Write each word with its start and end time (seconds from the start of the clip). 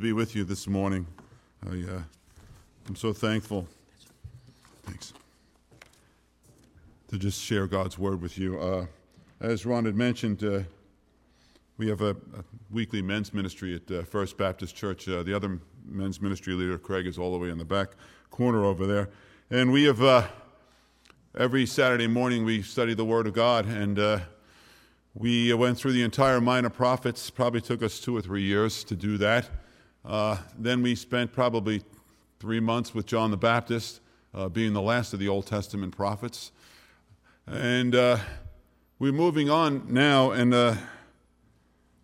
be 0.00 0.12
with 0.12 0.36
you 0.36 0.44
this 0.44 0.68
morning. 0.68 1.04
I, 1.66 1.70
uh, 1.70 2.02
I'm 2.86 2.94
so 2.94 3.12
thankful. 3.12 3.66
Thanks. 4.84 5.12
To 7.08 7.18
just 7.18 7.42
share 7.42 7.66
God's 7.66 7.98
word 7.98 8.22
with 8.22 8.38
you. 8.38 8.60
Uh, 8.60 8.86
as 9.40 9.66
Ron 9.66 9.86
had 9.86 9.96
mentioned, 9.96 10.44
uh, 10.44 10.60
we 11.78 11.88
have 11.88 12.00
a, 12.00 12.10
a, 12.10 12.44
weekly 12.70 13.02
men's 13.02 13.34
ministry 13.34 13.74
at 13.74 13.90
uh, 13.90 14.04
First 14.04 14.38
Baptist 14.38 14.76
Church. 14.76 15.08
Uh, 15.08 15.24
the 15.24 15.34
other 15.34 15.58
men's 15.84 16.20
ministry 16.20 16.54
leader, 16.54 16.78
Craig, 16.78 17.08
is 17.08 17.18
all 17.18 17.32
the 17.32 17.38
way 17.38 17.50
in 17.50 17.58
the 17.58 17.64
back 17.64 17.88
corner 18.30 18.64
over 18.64 18.86
there. 18.86 19.10
And 19.50 19.72
we 19.72 19.82
have, 19.86 20.00
uh, 20.00 20.28
every 21.36 21.66
Saturday 21.66 22.06
morning, 22.06 22.44
we 22.44 22.62
study 22.62 22.94
the 22.94 23.04
Word 23.04 23.26
of 23.26 23.32
God. 23.32 23.66
And 23.66 24.22
we 25.12 25.52
went 25.54 25.76
through 25.76 25.94
the 25.94 26.04
entire 26.04 26.40
Minor 26.40 26.70
Prophets. 26.70 27.30
Probably 27.30 27.60
took 27.60 27.82
us 27.82 27.98
two 27.98 28.16
or 28.16 28.20
three 28.20 28.42
years 28.42 28.84
to 28.84 28.94
do 28.94 29.18
that. 29.18 29.50
Uh, 30.08 30.38
then 30.58 30.80
we 30.80 30.94
spent 30.94 31.30
probably 31.30 31.82
three 32.40 32.60
months 32.60 32.94
with 32.94 33.04
John 33.04 33.30
the 33.30 33.36
Baptist, 33.36 34.00
uh, 34.32 34.48
being 34.48 34.72
the 34.72 34.80
last 34.80 35.12
of 35.12 35.20
the 35.20 35.28
Old 35.28 35.46
Testament 35.46 35.94
prophets. 35.94 36.50
And 37.46 37.94
uh, 37.94 38.16
we're 38.98 39.12
moving 39.12 39.50
on 39.50 39.84
now 39.92 40.30
and 40.30 40.54
uh, 40.54 40.76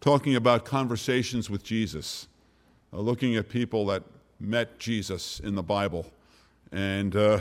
talking 0.02 0.36
about 0.36 0.66
conversations 0.66 1.48
with 1.48 1.64
Jesus, 1.64 2.28
uh, 2.92 2.98
looking 2.98 3.36
at 3.36 3.48
people 3.48 3.86
that 3.86 4.02
met 4.38 4.78
Jesus 4.78 5.40
in 5.40 5.54
the 5.54 5.62
Bible. 5.62 6.04
And 6.72 7.16
uh, 7.16 7.40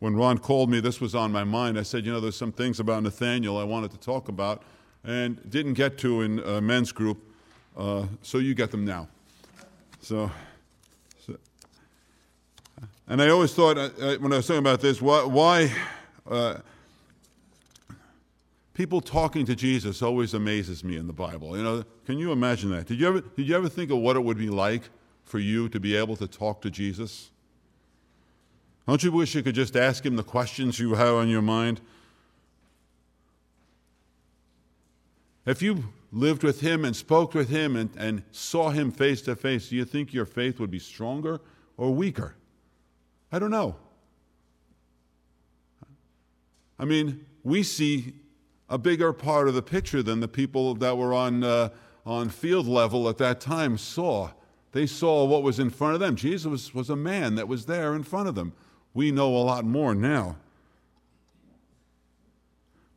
when 0.00 0.16
Ron 0.16 0.38
called 0.38 0.70
me, 0.70 0.80
this 0.80 1.00
was 1.00 1.14
on 1.14 1.30
my 1.30 1.44
mind. 1.44 1.78
I 1.78 1.82
said, 1.84 2.04
You 2.04 2.10
know, 2.10 2.18
there's 2.18 2.36
some 2.36 2.50
things 2.50 2.80
about 2.80 3.04
Nathaniel 3.04 3.56
I 3.58 3.64
wanted 3.64 3.92
to 3.92 3.98
talk 3.98 4.26
about 4.26 4.64
and 5.04 5.48
didn't 5.48 5.74
get 5.74 5.98
to 5.98 6.22
in 6.22 6.66
men's 6.66 6.90
group, 6.90 7.18
so 7.76 8.38
you 8.38 8.54
get 8.54 8.72
them 8.72 8.84
now. 8.84 9.06
So, 10.02 10.30
so 11.24 11.36
and 13.06 13.20
I 13.20 13.28
always 13.28 13.52
thought 13.52 13.76
uh, 13.76 13.90
uh, 14.00 14.16
when 14.16 14.32
I 14.32 14.36
was 14.36 14.46
talking 14.46 14.60
about 14.60 14.80
this, 14.80 15.00
why, 15.00 15.24
why 15.24 15.72
uh, 16.28 16.56
people 18.72 19.00
talking 19.00 19.44
to 19.44 19.54
Jesus 19.54 20.00
always 20.00 20.32
amazes 20.32 20.82
me 20.82 20.96
in 20.96 21.06
the 21.06 21.12
Bible. 21.12 21.56
You 21.56 21.62
know, 21.62 21.84
can 22.06 22.18
you 22.18 22.32
imagine 22.32 22.70
that? 22.70 22.86
Did 22.86 22.98
you 22.98 23.08
ever 23.08 23.20
did 23.20 23.46
you 23.46 23.54
ever 23.54 23.68
think 23.68 23.90
of 23.90 23.98
what 23.98 24.16
it 24.16 24.20
would 24.20 24.38
be 24.38 24.48
like 24.48 24.82
for 25.24 25.38
you 25.38 25.68
to 25.68 25.78
be 25.78 25.94
able 25.94 26.16
to 26.16 26.26
talk 26.26 26.62
to 26.62 26.70
Jesus? 26.70 27.30
Don't 28.88 29.02
you 29.02 29.12
wish 29.12 29.34
you 29.34 29.42
could 29.42 29.54
just 29.54 29.76
ask 29.76 30.04
him 30.04 30.16
the 30.16 30.24
questions 30.24 30.80
you 30.80 30.94
have 30.94 31.14
on 31.14 31.28
your 31.28 31.42
mind? 31.42 31.80
If 35.44 35.62
you 35.62 35.84
lived 36.12 36.42
with 36.42 36.60
him 36.60 36.84
and 36.84 36.94
spoke 36.94 37.34
with 37.34 37.48
him 37.48 37.76
and, 37.76 37.90
and 37.96 38.22
saw 38.32 38.70
him 38.70 38.90
face 38.90 39.22
to 39.22 39.36
face, 39.36 39.68
do 39.68 39.76
you 39.76 39.84
think 39.84 40.12
your 40.12 40.26
faith 40.26 40.58
would 40.58 40.70
be 40.70 40.78
stronger 40.78 41.40
or 41.76 41.94
weaker? 41.94 42.34
I 43.30 43.38
don't 43.38 43.50
know. 43.50 43.76
I 46.78 46.84
mean, 46.84 47.26
we 47.44 47.62
see 47.62 48.14
a 48.68 48.78
bigger 48.78 49.12
part 49.12 49.48
of 49.48 49.54
the 49.54 49.62
picture 49.62 50.02
than 50.02 50.20
the 50.20 50.28
people 50.28 50.74
that 50.76 50.96
were 50.96 51.12
on, 51.12 51.44
uh, 51.44 51.68
on 52.06 52.28
field 52.28 52.66
level 52.66 53.08
at 53.08 53.18
that 53.18 53.40
time 53.40 53.76
saw. 53.76 54.30
They 54.72 54.86
saw 54.86 55.24
what 55.24 55.42
was 55.42 55.58
in 55.58 55.70
front 55.70 55.94
of 55.94 56.00
them. 56.00 56.16
Jesus 56.16 56.72
was 56.74 56.88
a 56.88 56.96
man 56.96 57.34
that 57.34 57.48
was 57.48 57.66
there 57.66 57.94
in 57.94 58.02
front 58.02 58.28
of 58.28 58.34
them. 58.34 58.52
We 58.94 59.10
know 59.10 59.36
a 59.36 59.38
lot 59.38 59.64
more 59.64 59.94
now. 59.94 60.36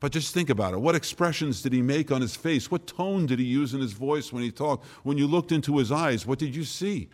But 0.04 0.12
just 0.12 0.34
think 0.34 0.50
about 0.50 0.74
it. 0.74 0.82
What 0.82 0.96
expressions 0.96 1.62
did 1.62 1.72
he 1.72 1.82
make 1.82 2.12
on 2.12 2.20
his 2.20 2.36
face? 2.36 2.70
What 2.70 2.88
tone 2.88 3.26
did 3.26 3.40
he 3.40 3.46
use 3.46 3.74
in 3.74 3.80
his 3.80 3.94
voice 3.94 4.34
when 4.34 4.44
he 4.44 4.52
talked? 4.52 4.86
When 5.04 5.18
you 5.18 5.28
looked 5.28 5.54
into 5.54 5.78
his 5.78 5.94
eyes, 5.94 6.28
what 6.28 6.40
did 6.40 6.54
you 6.54 6.66
see? 6.66 7.08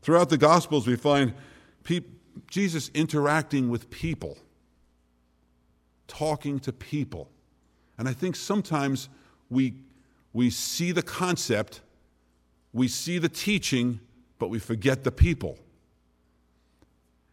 Throughout 0.00 0.28
the 0.28 0.38
Gospels, 0.38 0.86
we 0.86 0.94
find 0.94 1.34
pe- 1.82 2.02
Jesus 2.48 2.88
interacting 2.94 3.68
with 3.68 3.90
people, 3.90 4.38
talking 6.06 6.60
to 6.60 6.72
people. 6.72 7.28
And 7.98 8.08
I 8.08 8.12
think 8.12 8.36
sometimes 8.36 9.08
we, 9.48 9.74
we 10.32 10.50
see 10.50 10.92
the 10.92 11.02
concept, 11.02 11.80
we 12.72 12.86
see 12.86 13.18
the 13.18 13.28
teaching, 13.28 13.98
but 14.38 14.50
we 14.50 14.60
forget 14.60 15.02
the 15.02 15.10
people. 15.10 15.58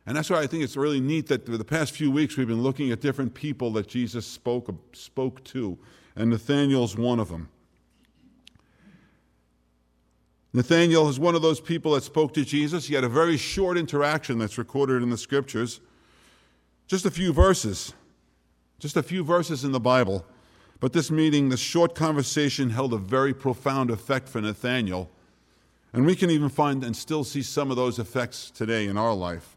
And 0.07 0.15
that's 0.15 0.29
why 0.29 0.39
I 0.39 0.47
think 0.47 0.63
it's 0.63 0.77
really 0.77 1.01
neat 1.01 1.27
that 1.27 1.45
for 1.45 1.57
the 1.57 1.65
past 1.65 1.91
few 1.91 2.09
weeks 2.09 2.37
we've 2.37 2.47
been 2.47 2.63
looking 2.63 2.91
at 2.91 3.01
different 3.01 3.33
people 3.33 3.73
that 3.73 3.87
Jesus 3.87 4.25
spoke, 4.25 4.73
spoke 4.93 5.43
to, 5.43 5.77
and 6.15 6.29
Nathaniel's 6.29 6.95
one 6.95 7.19
of 7.19 7.27
them. 7.27 7.49
Nathaniel 10.53 11.09
is 11.09 11.19
one 11.19 11.35
of 11.35 11.41
those 11.41 11.59
people 11.59 11.91
that 11.91 12.03
spoke 12.03 12.33
to 12.35 12.45
Jesus. 12.45 12.87
He 12.87 12.95
had 12.95 13.03
a 13.03 13.09
very 13.09 13.35
short 13.35 13.77
interaction 13.77 14.39
that's 14.39 14.57
recorded 14.57 15.03
in 15.03 15.09
the 15.09 15.17
scriptures. 15.17 15.81
Just 16.87 17.05
a 17.05 17.11
few 17.11 17.33
verses. 17.33 17.93
Just 18.79 18.95
a 18.95 19.03
few 19.03 19.25
verses 19.25 19.65
in 19.65 19.73
the 19.73 19.79
Bible. 19.79 20.25
But 20.79 20.93
this 20.93 21.11
meeting, 21.11 21.49
this 21.49 21.59
short 21.59 21.95
conversation, 21.95 22.69
held 22.69 22.93
a 22.93 22.97
very 22.97 23.33
profound 23.33 23.91
effect 23.91 24.29
for 24.29 24.39
Nathaniel. 24.39 25.11
And 25.91 26.05
we 26.05 26.15
can 26.15 26.29
even 26.29 26.47
find 26.47 26.81
and 26.81 26.95
still 26.95 27.25
see 27.25 27.41
some 27.41 27.71
of 27.71 27.75
those 27.75 27.99
effects 27.99 28.49
today 28.49 28.87
in 28.87 28.97
our 28.97 29.13
life. 29.13 29.56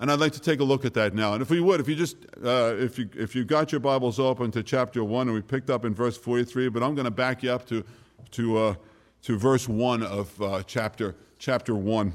And 0.00 0.12
I'd 0.12 0.20
like 0.20 0.32
to 0.34 0.40
take 0.40 0.60
a 0.60 0.64
look 0.64 0.84
at 0.84 0.94
that 0.94 1.12
now. 1.12 1.32
And 1.32 1.42
if 1.42 1.50
we 1.50 1.60
would, 1.60 1.80
if 1.80 1.88
you 1.88 1.96
just, 1.96 2.16
uh, 2.44 2.74
if 2.78 3.00
you 3.00 3.10
if 3.16 3.34
you 3.34 3.44
got 3.44 3.72
your 3.72 3.80
Bibles 3.80 4.20
open 4.20 4.52
to 4.52 4.62
chapter 4.62 5.02
one, 5.02 5.26
and 5.26 5.34
we 5.34 5.42
picked 5.42 5.70
up 5.70 5.84
in 5.84 5.92
verse 5.92 6.16
forty-three, 6.16 6.68
but 6.68 6.84
I'm 6.84 6.94
going 6.94 7.04
to 7.04 7.10
back 7.10 7.42
you 7.42 7.50
up 7.50 7.66
to 7.66 7.84
to 8.30 8.58
uh, 8.58 8.74
to 9.22 9.36
verse 9.36 9.68
one 9.68 10.04
of 10.04 10.40
uh, 10.40 10.62
chapter 10.64 11.16
chapter 11.40 11.74
one, 11.74 12.12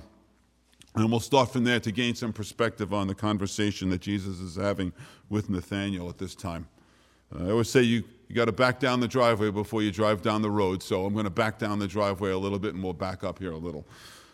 and 0.95 1.11
we'll 1.11 1.19
start 1.19 1.51
from 1.51 1.65
there 1.65 1.81
to 1.81 1.91
gain 1.91 2.15
some 2.15 2.31
perspective 2.31 2.93
on 2.93 3.07
the 3.07 3.15
conversation 3.15 3.89
that 3.89 3.99
Jesus 3.99 4.39
is 4.39 4.55
having 4.55 4.93
with 5.29 5.49
Nathaniel 5.49 6.07
at 6.07 6.17
this 6.17 6.35
time. 6.35 6.67
Uh, 7.35 7.47
I 7.47 7.51
always 7.51 7.69
say 7.69 7.81
you 7.81 8.05
you 8.29 8.35
got 8.35 8.45
to 8.45 8.53
back 8.53 8.79
down 8.79 9.01
the 9.01 9.09
driveway 9.09 9.51
before 9.51 9.83
you 9.83 9.91
drive 9.91 10.21
down 10.21 10.41
the 10.41 10.49
road. 10.49 10.81
So 10.81 11.05
I'm 11.05 11.13
going 11.13 11.25
to 11.25 11.29
back 11.29 11.59
down 11.59 11.79
the 11.79 11.87
driveway 11.87 12.31
a 12.31 12.37
little 12.37 12.59
bit, 12.59 12.75
and 12.75 12.81
we'll 12.81 12.93
back 12.93 13.25
up 13.25 13.39
here 13.39 13.51
a 13.51 13.57
little. 13.57 13.85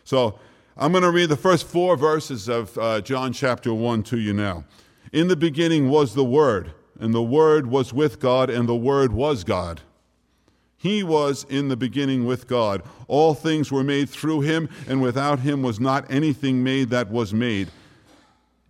So 0.04 0.40
I'm 0.82 0.94
going 0.94 1.04
to 1.04 1.12
read 1.12 1.28
the 1.28 1.36
first 1.36 1.68
four 1.68 1.98
verses 1.98 2.48
of 2.48 2.78
uh, 2.78 3.02
John 3.02 3.34
chapter 3.34 3.74
1 3.74 4.02
to 4.04 4.18
you 4.18 4.32
now. 4.32 4.64
In 5.12 5.28
the 5.28 5.36
beginning 5.36 5.90
was 5.90 6.16
the 6.16 6.24
Word, 6.24 6.72
and 6.98 7.14
the 7.14 7.22
Word 7.22 7.68
was 7.68 7.92
with 7.92 8.22
God, 8.22 8.50
and 8.50 8.70
the 8.70 8.78
Word 8.78 9.12
was 9.12 9.44
God. 9.44 9.82
He 10.78 11.04
was 11.04 11.46
in 11.50 11.68
the 11.68 11.76
beginning 11.76 12.26
with 12.26 12.48
God. 12.48 12.82
All 13.10 13.34
things 13.34 13.74
were 13.74 13.84
made 13.84 14.10
through 14.10 14.40
him, 14.42 14.70
and 14.88 15.02
without 15.02 15.40
him 15.40 15.64
was 15.64 15.82
not 15.82 16.10
anything 16.10 16.64
made 16.64 16.92
that 16.92 17.12
was 17.12 17.34
made. 17.34 17.68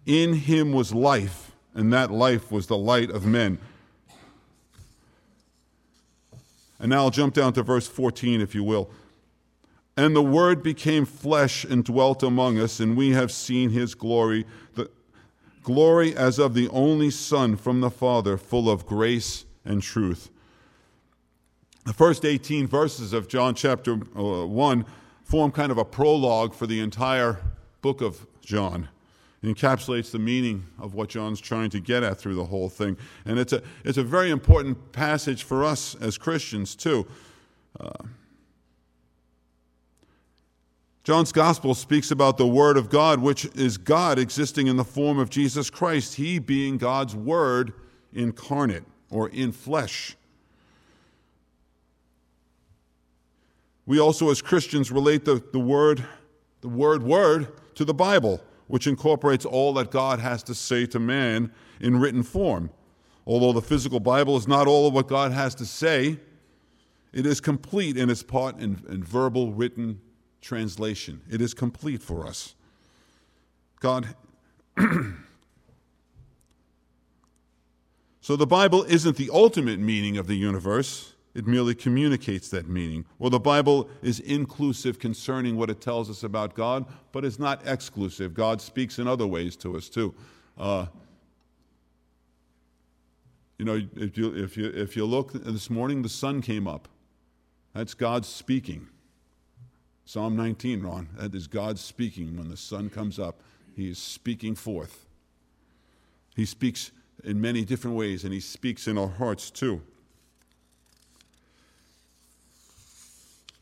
In 0.08 0.34
him 0.34 0.72
was 0.72 0.92
life, 0.92 1.52
and 1.76 1.94
that 1.94 2.10
life 2.10 2.52
was 2.52 2.66
the 2.66 2.78
light 2.78 3.12
of 3.12 3.28
men. 3.28 3.60
And 6.80 6.90
now 6.90 7.04
I'll 7.04 7.12
jump 7.12 7.36
down 7.36 7.54
to 7.54 7.62
verse 7.62 7.88
14, 7.88 8.42
if 8.42 8.56
you 8.56 8.64
will. 8.64 8.90
And 10.00 10.16
the 10.16 10.24
Word 10.24 10.64
became 10.64 11.04
flesh 11.04 11.66
and 11.66 11.84
dwelt 11.84 12.24
among 12.24 12.58
us, 12.58 12.80
and 12.80 12.96
we 12.96 13.10
have 13.10 13.34
seen 13.34 13.72
his 13.72 13.96
glory, 13.96 14.46
the 14.76 14.90
glory 15.62 16.16
as 16.16 16.40
of 16.40 16.54
the 16.54 16.70
only 16.70 17.10
Son 17.10 17.58
from 17.58 17.82
the 17.82 17.90
Father, 17.90 18.38
full 18.38 18.70
of 18.70 18.86
grace 18.86 19.44
and 19.66 19.84
truth. 19.84 20.30
The 21.86 21.92
first 21.92 22.24
18 22.24 22.66
verses 22.66 23.12
of 23.12 23.28
John 23.28 23.56
chapter 23.56 24.00
uh, 24.16 24.48
1 24.48 24.86
form 25.26 25.52
kind 25.52 25.70
of 25.70 25.78
a 25.78 25.84
prologue 25.84 26.54
for 26.54 26.66
the 26.66 26.80
entire 26.80 27.42
book 27.82 28.00
of 28.00 28.26
John. 28.40 28.88
It 29.44 29.54
encapsulates 29.54 30.12
the 30.12 30.20
meaning 30.20 30.64
of 30.80 30.94
what 30.94 31.10
John's 31.10 31.42
trying 31.42 31.72
to 31.72 31.82
get 31.82 32.04
at 32.04 32.18
through 32.18 32.36
the 32.36 32.46
whole 32.46 32.70
thing. 32.70 32.96
And 33.26 33.38
it's 33.38 33.52
a, 33.52 33.62
it's 33.84 33.98
a 33.98 34.04
very 34.04 34.30
important 34.30 34.94
passage 34.94 35.44
for 35.44 35.66
us 35.66 35.94
as 35.96 36.18
Christians, 36.18 36.74
too. 36.74 37.06
Uh, 37.78 37.90
John's 41.04 41.32
gospel 41.32 41.74
speaks 41.74 42.12
about 42.12 42.38
the 42.38 42.48
Word 42.48 42.78
of 42.78 42.90
God, 42.90 43.20
which 43.20 43.46
is 43.56 43.78
God 43.78 44.20
existing 44.20 44.68
in 44.68 44.76
the 44.76 44.84
form 44.84 45.18
of 45.18 45.30
Jesus 45.30 45.70
Christ, 45.70 46.16
He 46.16 46.40
being 46.40 46.78
God's 46.78 47.16
Word 47.16 47.74
incarnate 48.14 48.84
or 49.10 49.30
in 49.30 49.52
flesh. 49.52 50.16
We 53.86 54.00
also, 54.00 54.30
as 54.30 54.42
Christians, 54.42 54.92
relate 54.92 55.26
the, 55.26 55.44
the 55.52 55.60
word, 55.60 56.06
the 56.62 56.70
word 56.70 57.02
word 57.02 57.48
to 57.74 57.84
the 57.84 57.94
Bible, 57.94 58.40
which 58.68 58.86
incorporates 58.86 59.46
all 59.46 59.74
that 59.74 59.90
God 59.90 60.20
has 60.20 60.44
to 60.44 60.54
say 60.54 60.86
to 60.88 61.00
man 61.00 61.52
in 61.80 62.00
written 62.00 62.22
form. 62.22 62.70
Although 63.26 63.54
the 63.54 63.64
physical 63.64 64.00
Bible 64.00 64.38
is 64.38 64.48
not 64.48 64.68
all 64.68 64.88
of 64.88 64.94
what 64.94 65.08
God 65.08 65.32
has 65.32 65.56
to 65.56 65.66
say, 65.66 66.20
it 67.14 67.26
is 67.26 67.42
complete 67.42 67.98
in 67.98 68.12
its 68.12 68.22
part 68.22 68.60
in, 68.60 68.84
in 68.90 69.04
verbal, 69.04 69.54
written 69.54 70.00
translation. 70.42 71.22
It 71.30 71.42
is 71.42 71.54
complete 71.54 72.02
for 72.02 72.26
us. 72.26 72.56
God. 73.80 74.16
so 78.22 78.36
the 78.36 78.48
Bible 78.48 78.84
isn't 78.84 79.18
the 79.18 79.30
ultimate 79.32 79.80
meaning 79.80 80.18
of 80.18 80.28
the 80.28 80.36
universe, 80.36 81.14
it 81.36 81.46
merely 81.46 81.76
communicates 81.76 82.50
that 82.50 82.68
meaning. 82.68 83.06
Well, 83.20 83.30
the 83.30 83.40
Bible 83.40 83.90
is 84.02 84.20
inclusive 84.20 85.00
concerning 85.00 85.56
what 85.58 85.70
it 85.70 85.80
tells 85.80 86.10
us 86.10 86.24
about 86.24 86.56
God, 86.56 86.86
but 87.12 87.24
it's 87.24 87.40
not 87.40 87.66
exclusive. 87.68 88.34
God 88.34 88.62
speaks 88.62 89.00
in 89.00 89.08
other 89.08 89.28
ways 89.28 89.56
to 89.58 89.78
us 89.78 89.90
too. 89.90 90.14
Uh, 90.58 90.88
you 93.58 93.66
know, 93.66 93.82
if 93.96 94.18
you, 94.18 94.34
if, 94.36 94.58
you, 94.58 94.68
if 94.70 94.96
you 94.96 95.06
look 95.06 95.34
this 95.34 95.70
morning, 95.70 96.02
the 96.02 96.10
sun 96.10 96.42
came 96.42 96.68
up. 96.68 96.88
That's 97.74 97.94
God 97.94 98.26
speaking. 98.26 98.88
Psalm 100.10 100.36
19, 100.36 100.82
Ron, 100.82 101.08
that 101.20 101.36
is 101.36 101.46
God 101.46 101.78
speaking. 101.78 102.36
When 102.36 102.50
the 102.50 102.58
sun 102.58 102.90
comes 102.90 103.20
up, 103.20 103.44
He 103.76 103.92
is 103.92 104.00
speaking 104.00 104.56
forth. 104.56 105.06
He 106.36 106.46
speaks 106.46 106.90
in 107.24 107.40
many 107.40 107.64
different 107.64 107.96
ways, 107.96 108.24
and 108.24 108.34
He 108.34 108.40
speaks 108.40 108.88
in 108.88 108.98
our 108.98 109.08
hearts 109.08 109.52
too. 109.52 109.84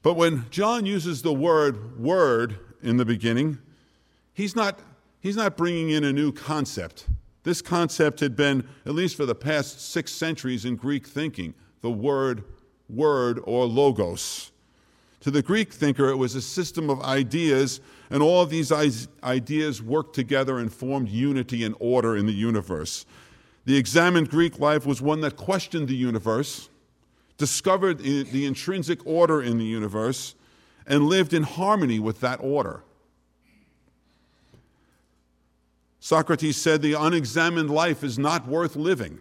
But 0.02 0.14
when 0.14 0.46
John 0.50 0.86
uses 0.86 1.22
the 1.22 1.34
word 1.34 2.00
word 2.00 2.58
in 2.82 2.96
the 2.96 3.04
beginning, 3.04 3.58
he's 4.34 4.56
not, 4.56 4.80
he's 5.20 5.36
not 5.36 5.58
bringing 5.58 5.90
in 5.90 6.06
a 6.06 6.14
new 6.14 6.32
concept. 6.32 7.08
This 7.44 7.62
concept 7.62 8.22
had 8.22 8.38
been, 8.38 8.66
at 8.86 8.96
least 8.96 9.18
for 9.18 9.26
the 9.26 9.36
past 9.36 9.82
six 9.82 10.14
centuries, 10.14 10.64
in 10.64 10.78
Greek 10.78 11.08
thinking 11.08 11.56
the 11.82 11.92
word 11.92 12.46
word 12.88 13.42
or 13.44 13.66
logos. 13.66 14.52
To 15.22 15.32
the 15.32 15.42
Greek 15.42 15.74
thinker, 15.74 16.10
it 16.10 16.16
was 16.16 16.36
a 16.36 16.42
system 16.42 16.90
of 16.90 17.02
ideas, 17.02 17.82
and 18.10 18.22
all 18.22 18.42
of 18.42 18.50
these 18.50 18.72
ideas 18.72 19.82
worked 19.82 20.16
together 20.16 20.60
and 20.60 20.72
formed 20.72 21.10
unity 21.10 21.64
and 21.64 21.76
order 21.80 22.16
in 22.16 22.28
the 22.28 22.34
universe. 22.34 23.06
The 23.66 23.76
examined 23.76 24.30
Greek 24.30 24.60
life 24.60 24.86
was 24.86 25.02
one 25.02 25.22
that 25.22 25.36
questioned 25.36 25.88
the 25.88 25.96
universe, 25.96 26.70
discovered 27.38 28.00
the 28.00 28.46
intrinsic 28.46 29.06
order 29.06 29.42
in 29.42 29.58
the 29.58 29.66
universe, 29.66 30.36
and 30.86 31.08
lived 31.08 31.34
in 31.34 31.44
harmony 31.44 32.00
with 32.00 32.22
that 32.22 32.40
order. 32.42 32.84
Socrates 36.00 36.56
said 36.56 36.82
the 36.82 36.94
unexamined 36.94 37.70
life 37.70 38.04
is 38.04 38.18
not 38.18 38.48
worth 38.48 38.78
living, 38.78 39.20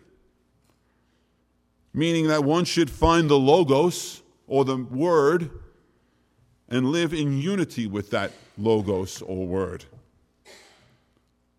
meaning 1.93 2.29
that 2.29 2.45
one 2.45 2.65
should 2.65 2.91
find 2.91 3.29
the 3.29 3.39
logos 3.39 4.23
or 4.47 4.65
the 4.65 4.77
word 4.77 5.51
and 6.69 6.91
live 6.91 7.13
in 7.13 7.39
unity 7.39 7.87
with 7.87 8.11
that 8.11 8.33
logos 8.59 9.23
or 9.23 9.47
word. 9.47 9.85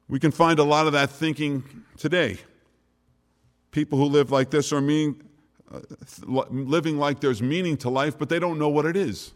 We 0.09 0.19
can 0.19 0.31
find 0.31 0.59
a 0.59 0.63
lot 0.63 0.87
of 0.87 0.93
that 0.93 1.09
thinking 1.09 1.63
today. 1.97 2.37
People 3.71 3.97
who 3.97 4.05
live 4.05 4.31
like 4.31 4.49
this 4.49 4.71
are 4.71 4.81
mean, 4.81 5.21
uh, 5.71 5.79
living 6.25 6.97
like 6.97 7.19
there's 7.19 7.41
meaning 7.41 7.77
to 7.77 7.89
life, 7.89 8.17
but 8.17 8.29
they 8.29 8.39
don't 8.39 8.57
know 8.57 8.69
what 8.69 8.85
it 8.85 8.95
is. 8.95 9.33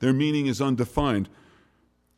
Their 0.00 0.12
meaning 0.12 0.46
is 0.46 0.60
undefined. 0.60 1.28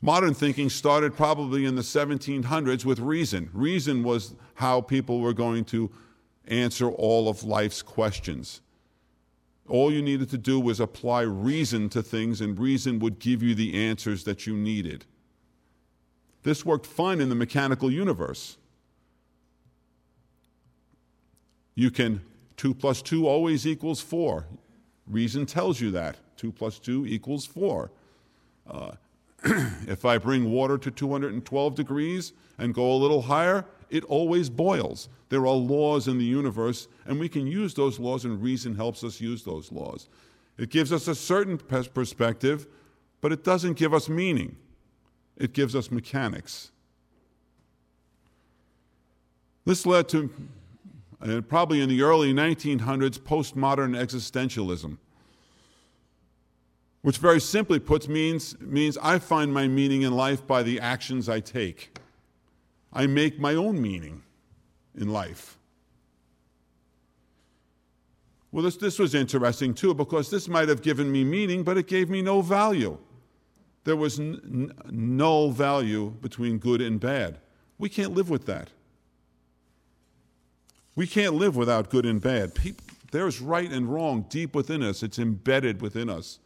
Modern 0.00 0.34
thinking 0.34 0.68
started 0.68 1.14
probably 1.14 1.64
in 1.64 1.76
the 1.76 1.82
1700s 1.82 2.84
with 2.84 2.98
reason. 2.98 3.50
Reason 3.52 4.02
was 4.02 4.34
how 4.54 4.80
people 4.80 5.20
were 5.20 5.32
going 5.32 5.64
to 5.66 5.90
answer 6.48 6.90
all 6.90 7.28
of 7.28 7.44
life's 7.44 7.82
questions. 7.82 8.62
All 9.68 9.92
you 9.92 10.02
needed 10.02 10.28
to 10.30 10.38
do 10.38 10.58
was 10.58 10.80
apply 10.80 11.22
reason 11.22 11.88
to 11.90 12.02
things, 12.02 12.40
and 12.40 12.58
reason 12.58 12.98
would 12.98 13.18
give 13.18 13.42
you 13.42 13.54
the 13.54 13.74
answers 13.74 14.24
that 14.24 14.46
you 14.46 14.56
needed. 14.56 15.04
This 16.42 16.64
worked 16.64 16.86
fine 16.86 17.20
in 17.20 17.28
the 17.28 17.34
mechanical 17.34 17.90
universe. 17.90 18.58
You 21.74 21.90
can, 21.90 22.20
2 22.56 22.74
plus 22.74 23.00
2 23.02 23.26
always 23.26 23.66
equals 23.66 24.00
4. 24.00 24.46
Reason 25.06 25.46
tells 25.46 25.80
you 25.80 25.90
that. 25.92 26.16
2 26.36 26.52
plus 26.52 26.78
2 26.78 27.06
equals 27.06 27.46
4. 27.46 27.90
Uh, 28.68 28.92
if 29.86 30.04
I 30.04 30.18
bring 30.18 30.50
water 30.50 30.76
to 30.78 30.90
212 30.90 31.74
degrees 31.74 32.32
and 32.58 32.74
go 32.74 32.92
a 32.92 32.94
little 32.94 33.22
higher, 33.22 33.64
it 33.92 34.04
always 34.04 34.50
boils. 34.50 35.08
There 35.28 35.46
are 35.46 35.54
laws 35.54 36.08
in 36.08 36.18
the 36.18 36.24
universe, 36.24 36.88
and 37.06 37.20
we 37.20 37.28
can 37.28 37.46
use 37.46 37.74
those 37.74 38.00
laws, 38.00 38.24
and 38.24 38.42
reason 38.42 38.74
helps 38.74 39.04
us 39.04 39.20
use 39.20 39.44
those 39.44 39.70
laws. 39.70 40.08
It 40.58 40.70
gives 40.70 40.92
us 40.92 41.08
a 41.08 41.14
certain 41.14 41.58
perspective, 41.58 42.66
but 43.20 43.32
it 43.32 43.44
doesn't 43.44 43.74
give 43.74 43.94
us 43.94 44.08
meaning. 44.08 44.56
It 45.36 45.52
gives 45.52 45.76
us 45.76 45.90
mechanics. 45.90 46.72
This 49.64 49.86
led 49.86 50.08
to, 50.08 50.30
uh, 51.20 51.40
probably 51.42 51.80
in 51.80 51.88
the 51.88 52.02
early 52.02 52.32
1900s, 52.32 53.18
postmodern 53.18 53.96
existentialism 53.96 54.98
which 57.02 57.18
very 57.18 57.40
simply 57.40 57.78
puts 57.80 58.08
means, 58.08 58.58
means 58.60 58.96
I 59.02 59.18
find 59.18 59.52
my 59.52 59.66
meaning 59.66 60.02
in 60.02 60.12
life 60.12 60.46
by 60.46 60.62
the 60.62 60.80
actions 60.80 61.28
I 61.28 61.40
take. 61.40 61.98
I 62.92 63.06
make 63.06 63.38
my 63.38 63.54
own 63.54 63.80
meaning 63.80 64.22
in 64.94 65.08
life. 65.08 65.58
Well, 68.50 68.62
this, 68.62 68.76
this 68.76 68.98
was 68.98 69.14
interesting 69.14 69.72
too, 69.72 69.94
because 69.94 70.30
this 70.30 70.46
might 70.46 70.68
have 70.68 70.82
given 70.82 71.10
me 71.10 71.24
meaning, 71.24 71.64
but 71.64 71.78
it 71.78 71.86
gave 71.86 72.10
me 72.10 72.20
no 72.20 72.42
value. 72.42 72.98
There 73.84 73.96
was 73.96 74.20
n- 74.20 74.72
no 74.90 75.50
value 75.50 76.10
between 76.20 76.58
good 76.58 76.82
and 76.82 77.00
bad. 77.00 77.38
We 77.78 77.88
can't 77.88 78.12
live 78.12 78.28
with 78.28 78.44
that. 78.46 78.68
We 80.94 81.06
can't 81.06 81.34
live 81.34 81.56
without 81.56 81.88
good 81.88 82.04
and 82.04 82.20
bad. 82.20 82.52
there's 83.10 83.40
right 83.40 83.70
and 83.70 83.92
wrong 83.92 84.26
deep 84.28 84.54
within 84.54 84.82
us, 84.82 85.02
it's 85.02 85.18
embedded 85.18 85.80
within 85.80 86.10
us. 86.10 86.38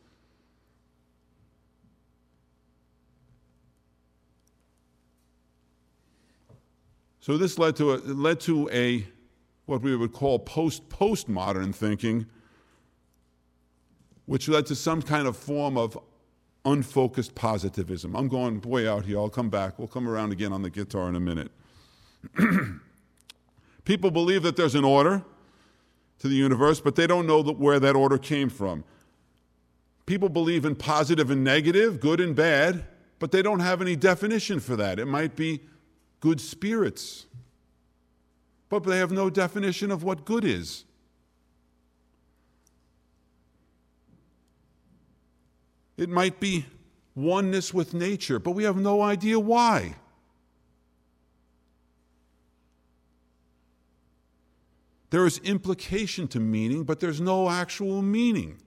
So 7.27 7.37
this 7.37 7.59
led 7.59 7.75
to 7.75 7.95
a, 7.95 7.97
led 7.97 8.39
to 8.43 8.71
a 8.71 9.05
what 9.65 9.83
we 9.83 9.97
would 9.97 10.13
call 10.13 10.39
post 10.39 10.89
postmodern 10.89 11.75
thinking, 11.75 12.27
which 14.27 14.49
led 14.49 14.67
to 14.67 14.77
some 14.77 15.03
kind 15.03 15.27
of 15.27 15.37
form 15.37 15.77
of 15.77 15.99
unfocused 16.65 17.35
positivism. 17.35 18.15
I'm 18.15 18.29
going 18.29 18.61
way 18.61 18.87
out 18.87 19.07
here. 19.07 19.19
I'll 19.19 19.29
come 19.29 19.51
back. 19.51 19.77
We'll 19.77 19.89
come 19.89 20.09
around 20.09 20.31
again 20.31 20.53
on 20.53 20.63
the 20.63 20.71
guitar 20.71 21.09
in 21.09 21.17
a 21.17 21.21
minute. 21.21 21.51
People 23.85 24.13
believe 24.13 24.45
that 24.45 24.55
there's 24.55 24.77
an 24.77 24.85
order 24.85 25.25
to 26.21 26.29
the 26.29 26.37
universe, 26.37 26.79
but 26.79 26.95
they 26.95 27.09
don't 27.09 27.27
know 27.27 27.43
where 27.43 27.81
that 27.81 27.97
order 27.97 28.19
came 28.19 28.49
from. 28.49 28.85
People 30.07 30.29
believe 30.29 30.65
in 30.65 30.77
positive 30.77 31.33
and 31.33 31.43
negative, 31.43 31.99
good 31.99 32.21
and 32.21 32.37
bad, 32.37 32.85
but 33.19 33.33
they 33.33 33.43
don't 33.43 33.59
have 33.59 33.83
any 33.83 33.97
definition 33.97 34.61
for 34.61 34.77
that. 34.77 35.01
It 35.01 35.07
might 35.07 35.35
be 35.35 35.63
good 36.21 36.41
spirits. 36.41 37.27
But 38.69 38.85
they 38.85 38.99
have 38.99 39.13
no 39.13 39.31
definition 39.31 39.91
of 39.91 40.03
what 40.03 40.25
good 40.25 40.45
is. 40.45 40.85
It 45.97 46.09
might 46.09 46.41
be 46.41 46.67
oneness 47.15 47.73
with 47.73 47.95
nature, 47.95 48.39
but 48.39 48.51
we 48.53 48.65
have 48.65 48.77
no 48.77 49.01
idea 49.01 49.39
why. 49.41 49.97
There 55.11 55.25
is 55.25 55.39
implication 55.39 56.29
to 56.29 56.41
meaning, 56.41 56.85
but 56.85 57.01
there's 57.01 57.21
no 57.21 57.49
actual 57.49 58.03
meaning. 58.03 58.59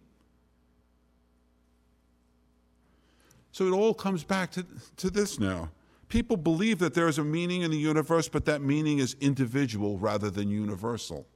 So 3.51 3.67
it 3.67 3.71
all 3.71 3.93
comes 3.93 4.23
back 4.23 4.51
to, 4.51 4.65
to 4.97 5.09
this 5.09 5.37
now. 5.39 5.69
People 6.09 6.37
believe 6.37 6.79
that 6.79 6.95
there 6.95 7.07
is 7.07 7.19
a 7.19 7.23
meaning 7.23 7.61
in 7.61 7.69
the 7.69 7.77
universe, 7.77 8.27
but 8.27 8.45
that 8.45 8.61
meaning 8.61 8.97
is 8.97 9.15
individual 9.21 9.99
rather 9.99 10.31
than 10.31 10.49
universal. 10.49 11.27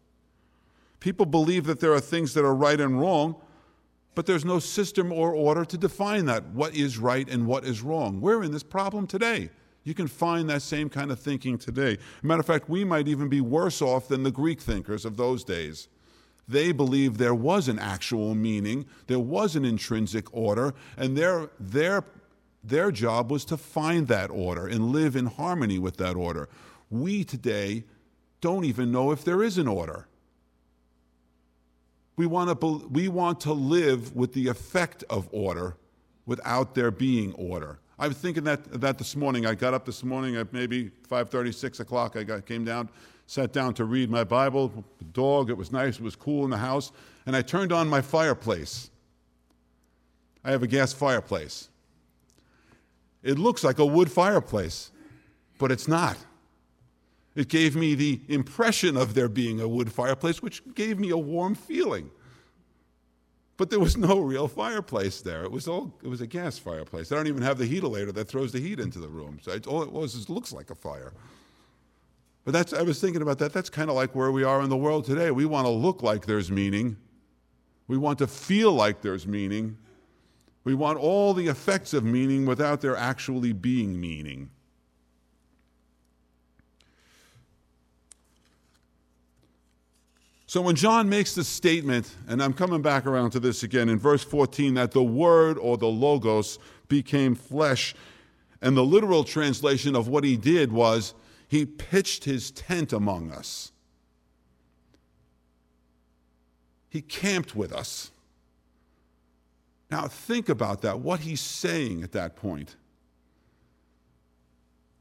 People 0.99 1.27
believe 1.27 1.65
that 1.65 1.79
there 1.79 1.93
are 1.93 1.99
things 1.99 2.33
that 2.33 2.43
are 2.43 2.55
right 2.55 2.79
and 2.81 2.99
wrong, 2.99 3.35
but 4.15 4.25
there's 4.25 4.45
no 4.45 4.59
system 4.59 5.11
or 5.11 5.33
order 5.33 5.63
to 5.63 5.77
define 5.77 6.25
that. 6.25 6.45
What 6.47 6.75
is 6.75 6.97
right 6.97 7.29
and 7.29 7.45
what 7.45 7.65
is 7.65 7.81
wrong? 7.81 8.19
We're 8.19 8.43
in 8.43 8.51
this 8.51 8.63
problem 8.63 9.05
today. 9.05 9.51
You 9.83 9.93
can 9.93 10.07
find 10.07 10.49
that 10.49 10.61
same 10.61 10.89
kind 10.89 11.11
of 11.11 11.19
thinking 11.19 11.57
today. 11.57 11.97
matter 12.23 12.39
of 12.39 12.45
fact, 12.45 12.69
we 12.69 12.83
might 12.83 13.07
even 13.07 13.27
be 13.27 13.41
worse 13.41 13.81
off 13.81 14.07
than 14.07 14.23
the 14.23 14.31
Greek 14.31 14.61
thinkers 14.61 15.05
of 15.05 15.17
those 15.17 15.43
days. 15.43 15.87
They 16.47 16.71
believed 16.71 17.17
there 17.17 17.35
was 17.35 17.67
an 17.67 17.79
actual 17.79 18.33
meaning, 18.33 18.85
there 19.07 19.19
was 19.19 19.55
an 19.55 19.65
intrinsic 19.65 20.33
order, 20.33 20.73
and 20.97 21.17
their, 21.17 21.49
their 21.59 22.03
their 22.63 22.91
job 22.91 23.31
was 23.31 23.45
to 23.45 23.57
find 23.57 24.07
that 24.07 24.29
order 24.29 24.67
and 24.67 24.91
live 24.91 25.15
in 25.15 25.25
harmony 25.25 25.79
with 25.79 25.97
that 25.97 26.15
order. 26.15 26.49
We 26.89 27.23
today 27.23 27.83
don't 28.41 28.65
even 28.65 28.91
know 28.91 29.11
if 29.11 29.23
there 29.23 29.43
is 29.43 29.57
an 29.57 29.67
order. 29.67 30.07
We 32.15 32.25
want 32.25 32.59
to, 32.59 32.87
we 32.91 33.07
want 33.07 33.39
to 33.41 33.53
live 33.53 34.15
with 34.15 34.33
the 34.33 34.47
effect 34.47 35.03
of 35.09 35.27
order 35.31 35.77
without 36.25 36.75
there 36.75 36.91
being 36.91 37.33
order. 37.33 37.79
I 37.97 38.07
was 38.07 38.17
thinking 38.17 38.43
that, 38.43 38.81
that 38.81 38.97
this 38.97 39.15
morning. 39.15 39.45
I 39.45 39.55
got 39.55 39.73
up 39.73 39.85
this 39.85 40.03
morning 40.03 40.35
at 40.35 40.53
maybe 40.53 40.91
5.30, 41.09 41.53
6 41.53 41.79
o'clock. 41.79 42.15
I 42.15 42.23
got, 42.23 42.45
came 42.45 42.63
down, 42.63 42.89
Sat 43.25 43.53
down 43.53 43.73
to 43.75 43.85
read 43.85 44.09
my 44.09 44.23
Bible, 44.23 44.85
the 44.97 45.05
dog, 45.05 45.49
it 45.49 45.57
was 45.57 45.71
nice, 45.71 45.95
it 45.95 46.01
was 46.01 46.15
cool 46.15 46.43
in 46.43 46.49
the 46.49 46.57
house, 46.57 46.91
and 47.25 47.35
I 47.35 47.41
turned 47.41 47.71
on 47.71 47.87
my 47.87 48.01
fireplace. 48.01 48.91
I 50.43 50.51
have 50.51 50.61
a 50.61 50.67
gas 50.67 50.91
fireplace. 50.91 51.69
It 53.23 53.39
looks 53.39 53.63
like 53.63 53.79
a 53.79 53.85
wood 53.85 54.11
fireplace, 54.11 54.91
but 55.57 55.71
it's 55.71 55.87
not. 55.87 56.17
It 57.35 57.47
gave 57.47 57.75
me 57.75 57.95
the 57.95 58.21
impression 58.27 58.95
of 58.95 59.15
there 59.15 59.29
being 59.29 59.59
a 59.59 59.67
wood 59.67 59.91
fireplace, 59.91 60.41
which 60.41 60.61
gave 60.75 60.99
me 60.99 61.09
a 61.09 61.17
warm 61.17 61.55
feeling. 61.55 62.11
But 63.57 63.69
there 63.69 63.79
was 63.79 63.95
no 63.97 64.19
real 64.19 64.47
fireplace 64.47 65.21
there. 65.21 65.43
It 65.43 65.51
was 65.51 65.67
all 65.67 65.93
it 66.03 66.07
was 66.07 66.21
a 66.21 66.27
gas 66.27 66.57
fireplace. 66.57 67.11
I 67.11 67.15
don't 67.15 67.27
even 67.27 67.43
have 67.43 67.57
the 67.57 67.69
heatilator 67.69 68.13
that 68.13 68.27
throws 68.27 68.51
the 68.51 68.59
heat 68.59 68.79
into 68.79 68.99
the 68.99 69.07
room. 69.07 69.39
So 69.41 69.57
all 69.67 69.83
it 69.83 69.91
was 69.91 70.15
is 70.15 70.29
looks 70.29 70.51
like 70.51 70.69
a 70.69 70.75
fire. 70.75 71.13
But 72.45 72.51
that's 72.51 72.73
I 72.73 72.81
was 72.81 72.99
thinking 72.99 73.21
about 73.21 73.39
that. 73.39 73.53
That's 73.53 73.69
kind 73.69 73.89
of 73.89 73.95
like 73.95 74.15
where 74.15 74.31
we 74.31 74.43
are 74.43 74.61
in 74.61 74.69
the 74.69 74.77
world 74.77 75.05
today. 75.05 75.31
We 75.31 75.45
want 75.45 75.65
to 75.65 75.71
look 75.71 76.03
like 76.03 76.25
there's 76.25 76.51
meaning. 76.51 76.97
We 77.87 77.97
want 77.97 78.19
to 78.19 78.27
feel 78.27 78.73
like 78.73 79.01
there's 79.01 79.27
meaning. 79.27 79.77
We 80.63 80.73
want 80.73 80.97
all 80.97 81.33
the 81.33 81.47
effects 81.47 81.93
of 81.93 82.03
meaning 82.03 82.45
without 82.45 82.81
there 82.81 82.95
actually 82.95 83.53
being 83.53 83.99
meaning. 83.99 84.49
So 90.53 90.61
when 90.61 90.75
John 90.75 91.09
makes 91.09 91.33
the 91.33 91.43
statement, 91.43 92.15
and 92.27 92.41
I'm 92.41 92.53
coming 92.53 92.83
back 92.83 93.07
around 93.07 93.31
to 93.31 93.39
this 93.39 93.63
again 93.63 93.89
in 93.89 93.97
verse 93.97 94.23
14, 94.23 94.75
that 94.75 94.91
the 94.91 95.03
Word 95.03 95.57
or 95.57 95.77
the 95.77 95.87
Logos 95.87 96.59
became 96.87 97.33
flesh, 97.33 97.95
and 98.61 98.77
the 98.77 98.85
literal 98.85 99.23
translation 99.23 99.95
of 99.95 100.07
what 100.07 100.23
he 100.23 100.37
did 100.37 100.71
was 100.71 101.15
he 101.47 101.65
pitched 101.65 102.25
his 102.25 102.51
tent 102.51 102.93
among 102.93 103.31
us. 103.31 103.71
He 106.87 107.01
camped 107.01 107.55
with 107.55 107.73
us. 107.73 108.11
Now, 109.93 110.07
think 110.07 110.49
about 110.49 110.81
that, 110.81 111.01
what 111.01 111.19
he's 111.19 111.39
saying 111.39 112.01
at 112.01 112.13
that 112.13 112.35
point. 112.35 112.77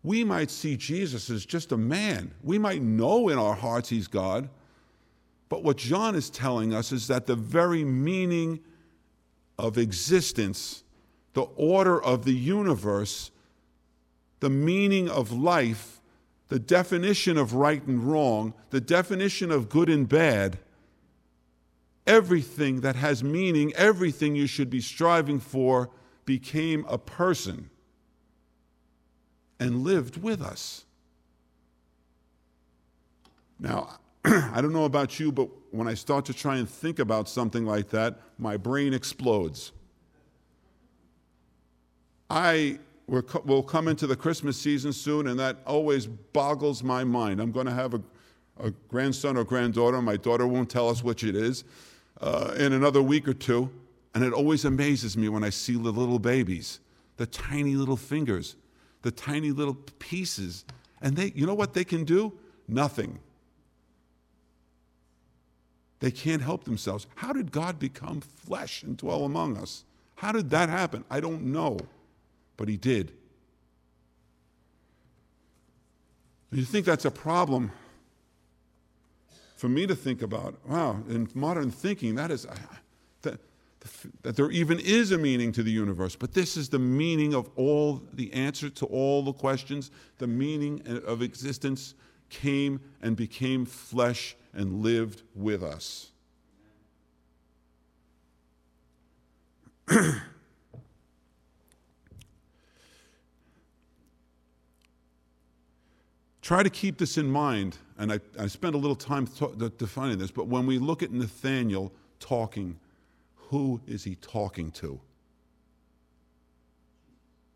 We 0.02 0.22
might 0.22 0.50
see 0.50 0.76
Jesus 0.76 1.30
as 1.30 1.46
just 1.46 1.72
a 1.72 1.78
man. 1.78 2.34
We 2.42 2.58
might 2.58 2.82
know 2.82 3.30
in 3.30 3.38
our 3.38 3.54
hearts 3.54 3.88
he's 3.88 4.06
God. 4.06 4.50
But 5.48 5.64
what 5.64 5.78
John 5.78 6.14
is 6.14 6.28
telling 6.28 6.74
us 6.74 6.92
is 6.92 7.06
that 7.06 7.24
the 7.24 7.36
very 7.36 7.84
meaning 7.84 8.60
of 9.58 9.78
existence, 9.78 10.84
the 11.32 11.46
order 11.56 11.98
of 11.98 12.26
the 12.26 12.34
universe, 12.34 13.30
the 14.40 14.50
meaning 14.50 15.08
of 15.08 15.32
life, 15.32 16.02
the 16.48 16.58
definition 16.58 17.38
of 17.38 17.54
right 17.54 17.82
and 17.86 18.04
wrong, 18.04 18.52
the 18.68 18.80
definition 18.82 19.50
of 19.50 19.70
good 19.70 19.88
and 19.88 20.06
bad, 20.06 20.58
everything 22.06 22.80
that 22.80 22.96
has 22.96 23.22
meaning, 23.22 23.72
everything 23.74 24.34
you 24.34 24.46
should 24.46 24.70
be 24.70 24.80
striving 24.80 25.38
for, 25.40 25.90
became 26.24 26.84
a 26.88 26.98
person 26.98 27.70
and 29.60 29.82
lived 29.84 30.16
with 30.16 30.42
us. 30.42 30.84
Now, 33.58 33.98
I 34.24 34.60
don't 34.60 34.72
know 34.72 34.84
about 34.84 35.20
you, 35.20 35.30
but 35.30 35.48
when 35.70 35.86
I 35.86 35.94
start 35.94 36.24
to 36.26 36.34
try 36.34 36.56
and 36.56 36.68
think 36.68 36.98
about 36.98 37.28
something 37.28 37.64
like 37.64 37.88
that, 37.90 38.20
my 38.38 38.56
brain 38.56 38.92
explodes. 38.92 39.72
I 42.28 42.78
will 43.06 43.62
come 43.62 43.88
into 43.88 44.06
the 44.06 44.16
Christmas 44.16 44.58
season 44.58 44.92
soon, 44.92 45.26
and 45.26 45.38
that 45.38 45.58
always 45.66 46.06
boggles 46.06 46.82
my 46.82 47.04
mind. 47.04 47.40
I'm 47.40 47.52
going 47.52 47.66
to 47.66 47.72
have 47.72 47.94
a, 47.94 48.00
a 48.58 48.70
grandson 48.88 49.36
or 49.36 49.44
granddaughter. 49.44 50.00
My 50.00 50.16
daughter 50.16 50.46
won't 50.46 50.70
tell 50.70 50.88
us 50.88 51.04
which 51.04 51.22
it 51.24 51.36
is 51.36 51.64
uh, 52.22 52.54
in 52.56 52.72
another 52.72 53.02
week 53.02 53.28
or 53.28 53.34
two. 53.34 53.70
And 54.14 54.22
it 54.24 54.32
always 54.32 54.64
amazes 54.64 55.16
me 55.16 55.28
when 55.28 55.42
I 55.42 55.50
see 55.50 55.74
the 55.74 55.90
little 55.90 56.18
babies, 56.18 56.80
the 57.16 57.26
tiny 57.26 57.74
little 57.74 57.96
fingers, 57.96 58.56
the 59.02 59.10
tiny 59.10 59.50
little 59.50 59.74
pieces. 59.98 60.64
And 61.00 61.16
they, 61.16 61.32
you 61.34 61.46
know 61.46 61.54
what 61.54 61.74
they 61.74 61.84
can 61.84 62.04
do? 62.04 62.32
Nothing. 62.68 63.18
They 66.00 66.10
can't 66.10 66.42
help 66.42 66.64
themselves. 66.64 67.06
How 67.16 67.32
did 67.32 67.52
God 67.52 67.78
become 67.78 68.20
flesh 68.20 68.82
and 68.82 68.96
dwell 68.96 69.24
among 69.24 69.56
us? 69.56 69.84
How 70.16 70.32
did 70.32 70.50
that 70.50 70.68
happen? 70.68 71.04
I 71.10 71.20
don't 71.20 71.44
know, 71.44 71.78
but 72.56 72.68
He 72.68 72.76
did. 72.76 73.12
You 76.50 76.64
think 76.64 76.84
that's 76.84 77.06
a 77.06 77.10
problem? 77.10 77.72
For 79.62 79.68
me 79.68 79.86
to 79.86 79.94
think 79.94 80.22
about, 80.22 80.58
wow, 80.66 80.98
in 81.08 81.28
modern 81.36 81.70
thinking, 81.70 82.16
that 82.16 82.32
is, 82.32 82.46
uh, 82.46 82.56
that, 83.20 83.38
that 84.22 84.34
there 84.34 84.50
even 84.50 84.80
is 84.80 85.12
a 85.12 85.18
meaning 85.18 85.52
to 85.52 85.62
the 85.62 85.70
universe. 85.70 86.16
But 86.16 86.34
this 86.34 86.56
is 86.56 86.68
the 86.68 86.80
meaning 86.80 87.32
of 87.32 87.48
all, 87.54 88.02
the 88.12 88.32
answer 88.32 88.68
to 88.70 88.86
all 88.86 89.22
the 89.22 89.32
questions. 89.32 89.92
The 90.18 90.26
meaning 90.26 90.82
of 91.06 91.22
existence 91.22 91.94
came 92.28 92.80
and 93.02 93.14
became 93.14 93.64
flesh 93.64 94.34
and 94.52 94.82
lived 94.82 95.22
with 95.32 95.62
us. 95.62 96.10
Try 106.42 106.64
to 106.64 106.70
keep 106.70 106.98
this 106.98 107.16
in 107.16 107.30
mind, 107.30 107.78
and 108.02 108.12
I, 108.12 108.18
I 108.36 108.48
spent 108.48 108.74
a 108.74 108.78
little 108.78 108.96
time 108.96 109.28
defining 109.78 110.18
this, 110.18 110.32
but 110.32 110.48
when 110.48 110.66
we 110.66 110.80
look 110.80 111.04
at 111.04 111.12
Nathaniel 111.12 111.92
talking, 112.18 112.76
who 113.36 113.80
is 113.86 114.02
he 114.02 114.16
talking 114.16 114.72
to? 114.72 115.00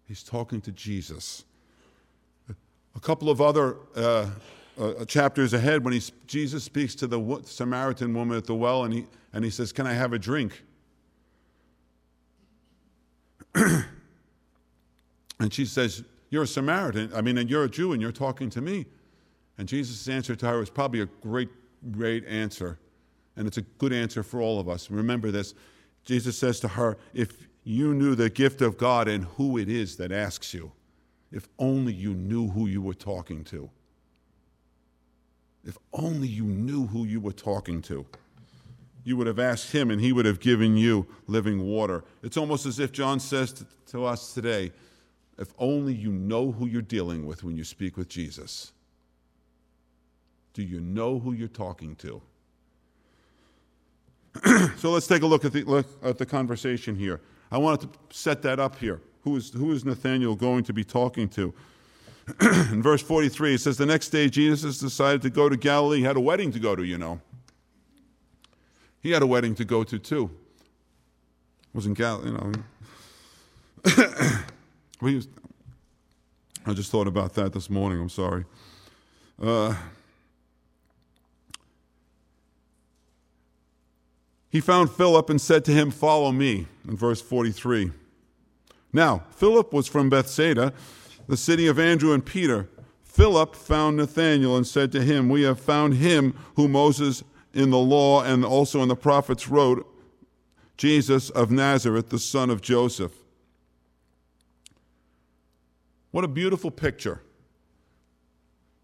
He's 0.07 0.23
talking 0.23 0.61
to 0.61 0.71
Jesus. 0.71 1.45
A 2.95 3.01
couple 3.01 3.29
of 3.29 3.41
other 3.41 3.77
uh, 3.97 4.31
uh, 4.79 5.05
chapters 5.07 5.53
ahead, 5.53 5.85
when 5.85 5.93
he, 5.93 6.03
Jesus 6.29 6.63
speaks 6.63 6.95
to 6.95 7.09
the 7.09 7.43
Samaritan 7.45 8.15
woman 8.15 8.37
at 8.37 8.45
the 8.45 8.55
well, 8.55 8.85
and 8.85 8.95
he, 8.95 9.07
and 9.33 9.45
he 9.45 9.51
says, 9.51 9.73
Can 9.73 9.85
I 9.85 9.95
have 9.95 10.13
a 10.13 10.19
drink? 10.19 10.63
and 13.55 13.85
she 15.51 15.65
says, 15.65 16.05
you're 16.31 16.45
a 16.45 16.47
Samaritan, 16.47 17.11
I 17.15 17.21
mean, 17.21 17.37
and 17.39 17.51
you're 17.51 17.65
a 17.65 17.69
Jew 17.69 17.93
and 17.93 18.03
you're 18.03 18.13
talking 18.13 18.49
to 18.51 18.61
me. 18.61 18.87
And 19.59 19.69
Jesus' 19.69 20.09
answer 20.09 20.37
to 20.37 20.47
her 20.47 20.59
was 20.59 20.71
probably 20.71 21.01
a 21.01 21.07
great, 21.07 21.49
great 21.91 22.27
answer. 22.27 22.79
And 23.37 23.47
it's 23.47 23.59
a 23.59 23.63
good 23.63 23.93
answer 23.93 24.23
for 24.23 24.41
all 24.41 24.61
of 24.61 24.69
us. 24.69 24.91
Remember 24.91 25.31
this 25.31 25.55
Jesus 26.05 26.39
says 26.39 26.61
to 26.61 26.69
her, 26.69 26.97
If 27.15 27.49
you 27.65 27.95
knew 27.95 28.15
the 28.15 28.31
gift 28.31 28.63
of 28.63 28.79
God 28.79 29.09
and 29.09 29.25
who 29.25 29.59
it 29.59 29.69
is 29.69 29.97
that 29.97 30.13
asks 30.13 30.55
you, 30.55 30.73
if 31.33 31.49
only 31.59 31.93
you 31.93 32.15
knew 32.15 32.49
who 32.49 32.67
you 32.67 32.81
were 32.81 32.95
talking 32.95 33.45
to. 33.45 33.69
If 35.65 35.77
only 35.93 36.29
you 36.29 36.45
knew 36.45 36.87
who 36.87 37.05
you 37.05 37.21
were 37.21 37.33
talking 37.33 37.83
to. 37.83 38.07
You 39.03 39.17
would 39.17 39.27
have 39.27 39.41
asked 39.41 39.73
him 39.73 39.91
and 39.91 40.01
he 40.01 40.13
would 40.13 40.27
have 40.27 40.41
given 40.41 40.77
you 40.77 41.07
living 41.27 41.67
water. 41.67 42.05
It's 42.23 42.37
almost 42.37 42.67
as 42.67 42.79
if 42.79 42.93
John 42.93 43.19
says 43.19 43.53
to, 43.55 43.67
to 43.89 44.05
us 44.05 44.33
today 44.33 44.73
if 45.39 45.53
only 45.59 45.93
you 45.93 46.11
know 46.13 46.53
who 46.53 46.67
you're 46.67 46.83
dealing 46.83 47.27
with 47.27 47.45
when 47.45 47.57
you 47.57 47.65
speak 47.65 47.97
with 47.97 48.09
Jesus. 48.09 48.73
Do 50.57 50.63
you 50.63 50.81
know 50.81 51.19
who 51.19 51.35
you're 51.35 51.49
talking 51.49 51.97
to? 51.97 52.23
so 54.79 54.91
let's 54.91 55.07
take 55.07 55.21
a 55.21 55.27
look 55.27 55.45
at 55.45 55.53
the, 55.53 55.65
look 55.65 55.87
at 56.03 56.17
the 56.17 56.25
conversation 56.25 56.97
here. 56.97 57.21
I 57.51 57.59
wanted 57.59 57.93
to 57.93 57.99
set 58.09 58.41
that 58.41 58.59
up 58.59 58.77
here. 58.77 59.03
Who 59.25 59.37
is, 59.37 59.51
who 59.51 59.71
is 59.73 59.85
Nathaniel 59.85 60.35
going 60.35 60.65
to 60.65 60.73
be 60.73 60.83
talking 60.83 61.29
to? 61.29 61.53
In 62.73 62.83
verse 62.83 63.03
43, 63.03 63.57
it 63.57 63.61
says, 63.61 63.77
The 63.77 63.85
next 63.85 64.09
day 64.09 64.31
Jesus 64.31 64.79
decided 64.79 65.21
to 65.23 65.31
go 65.31 65.51
to 65.51 65.59
Galilee. 65.59 65.99
He 65.99 66.05
had 66.05 66.17
a 66.17 66.21
wedding 66.21 66.51
to 66.53 66.59
go 66.59 66.75
to, 66.75 66.85
you 66.85 66.97
know. 66.97 67.21
He 69.03 69.11
had 69.11 69.21
a 69.21 69.27
wedding 69.27 69.55
to 69.57 69.65
go 69.67 69.85
to, 69.85 69.99
too. 69.99 70.31
It 71.65 71.75
was 71.75 71.85
in 71.85 71.93
Galilee, 71.93 72.31
you 72.31 72.33
know. 72.33 72.53
I 76.67 76.73
just 76.73 76.91
thought 76.91 77.09
about 77.09 77.35
that 77.35 77.53
this 77.53 77.69
morning. 77.69 78.01
I'm 78.01 78.09
sorry. 78.09 78.47
Uh, 79.41 79.75
he 84.49 84.61
found 84.61 84.91
Philip 84.91 85.29
and 85.31 85.41
said 85.41 85.65
to 85.67 85.73
him, 85.73 85.91
Follow 85.91 86.33
me, 86.33 86.67
in 86.89 86.97
verse 86.97 87.21
43. 87.21 87.91
Now, 88.93 89.25
Philip 89.31 89.73
was 89.73 89.87
from 89.87 90.09
Bethsaida, 90.09 90.73
the 91.29 91.37
city 91.37 91.67
of 91.67 91.79
Andrew 91.79 92.13
and 92.13 92.25
Peter. 92.25 92.69
Philip 93.03 93.55
found 93.55 93.97
Nathanael 93.97 94.57
and 94.57 94.67
said 94.67 94.93
to 94.93 95.03
him, 95.03 95.29
We 95.29 95.43
have 95.43 95.61
found 95.61 95.95
him 95.95 96.35
who 96.55 96.69
Moses 96.69 97.25
in 97.53 97.71
the 97.71 97.79
law 97.79 98.23
and 98.23 98.45
also 98.45 98.83
in 98.83 98.89
the 98.89 98.97
prophets 98.97 99.49
wrote, 99.49 99.87
Jesus 100.77 101.31
of 101.31 101.51
Nazareth, 101.51 102.11
the 102.11 102.19
son 102.19 102.51
of 102.51 102.61
Joseph. 102.61 103.13
What 106.11 106.25
a 106.25 106.29
beautiful 106.29 106.71
picture. 106.71 107.23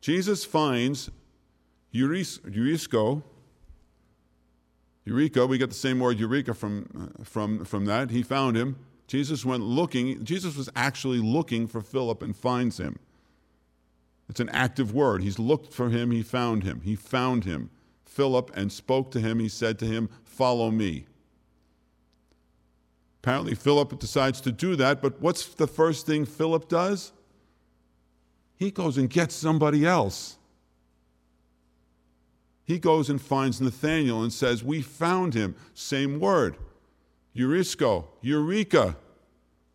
Jesus 0.01 0.45
finds 0.45 1.11
Eurisco, 1.95 3.23
Eureka, 5.05 5.47
we 5.47 5.59
get 5.59 5.71
the 5.71 5.75
same 5.75 5.99
word 5.99 6.19
Eureka 6.19 6.55
from, 6.55 7.11
uh, 7.21 7.25
from, 7.25 7.65
from 7.65 7.87
that. 7.87 8.11
He 8.11 8.23
found 8.23 8.57
him. 8.57 8.77
Jesus 9.09 9.45
went 9.45 9.63
looking. 9.63 10.25
Jesus 10.25 10.57
was 10.57 10.71
actually 10.77 11.19
looking 11.19 11.67
for 11.67 11.81
Philip 11.81 12.23
and 12.23 12.37
finds 12.37 12.79
him. 12.79 12.99
It's 14.29 14.41
an 14.41 14.49
active 14.51 14.95
word. 14.95 15.23
He's 15.23 15.39
looked 15.39 15.73
for 15.75 15.91
him, 15.91 16.11
he 16.11 16.23
found 16.23 16.63
him. 16.63 16.81
He 16.83 16.95
found 16.95 17.45
him. 17.45 17.71
Philip 18.05 18.51
and 18.55 18.71
spoke 18.71 19.11
to 19.13 19.21
him. 19.21 19.39
He 19.39 19.49
said 19.49 19.79
to 19.81 19.87
him, 19.87 20.09
Follow 20.25 20.71
me. 20.71 21.07
Apparently, 23.23 23.55
Philip 23.55 23.99
decides 23.99 24.41
to 24.41 24.51
do 24.51 24.75
that, 24.77 25.01
but 25.01 25.21
what's 25.21 25.47
the 25.47 25.67
first 25.67 26.07
thing 26.07 26.25
Philip 26.25 26.69
does? 26.69 27.13
He 28.57 28.71
goes 28.71 28.99
and 28.99 29.09
gets 29.09 29.35
somebody 29.35 29.85
else. 29.85 30.39
He 32.65 32.79
goes 32.79 33.11
and 33.11 33.21
finds 33.21 33.61
Nathanael 33.61 34.23
and 34.23 34.33
says, 34.33 34.63
We 34.63 34.83
found 34.83 35.35
him. 35.35 35.57
Same 35.75 36.21
word. 36.21 36.57
Eurisco, 37.37 38.07
Eureka. 38.21 38.97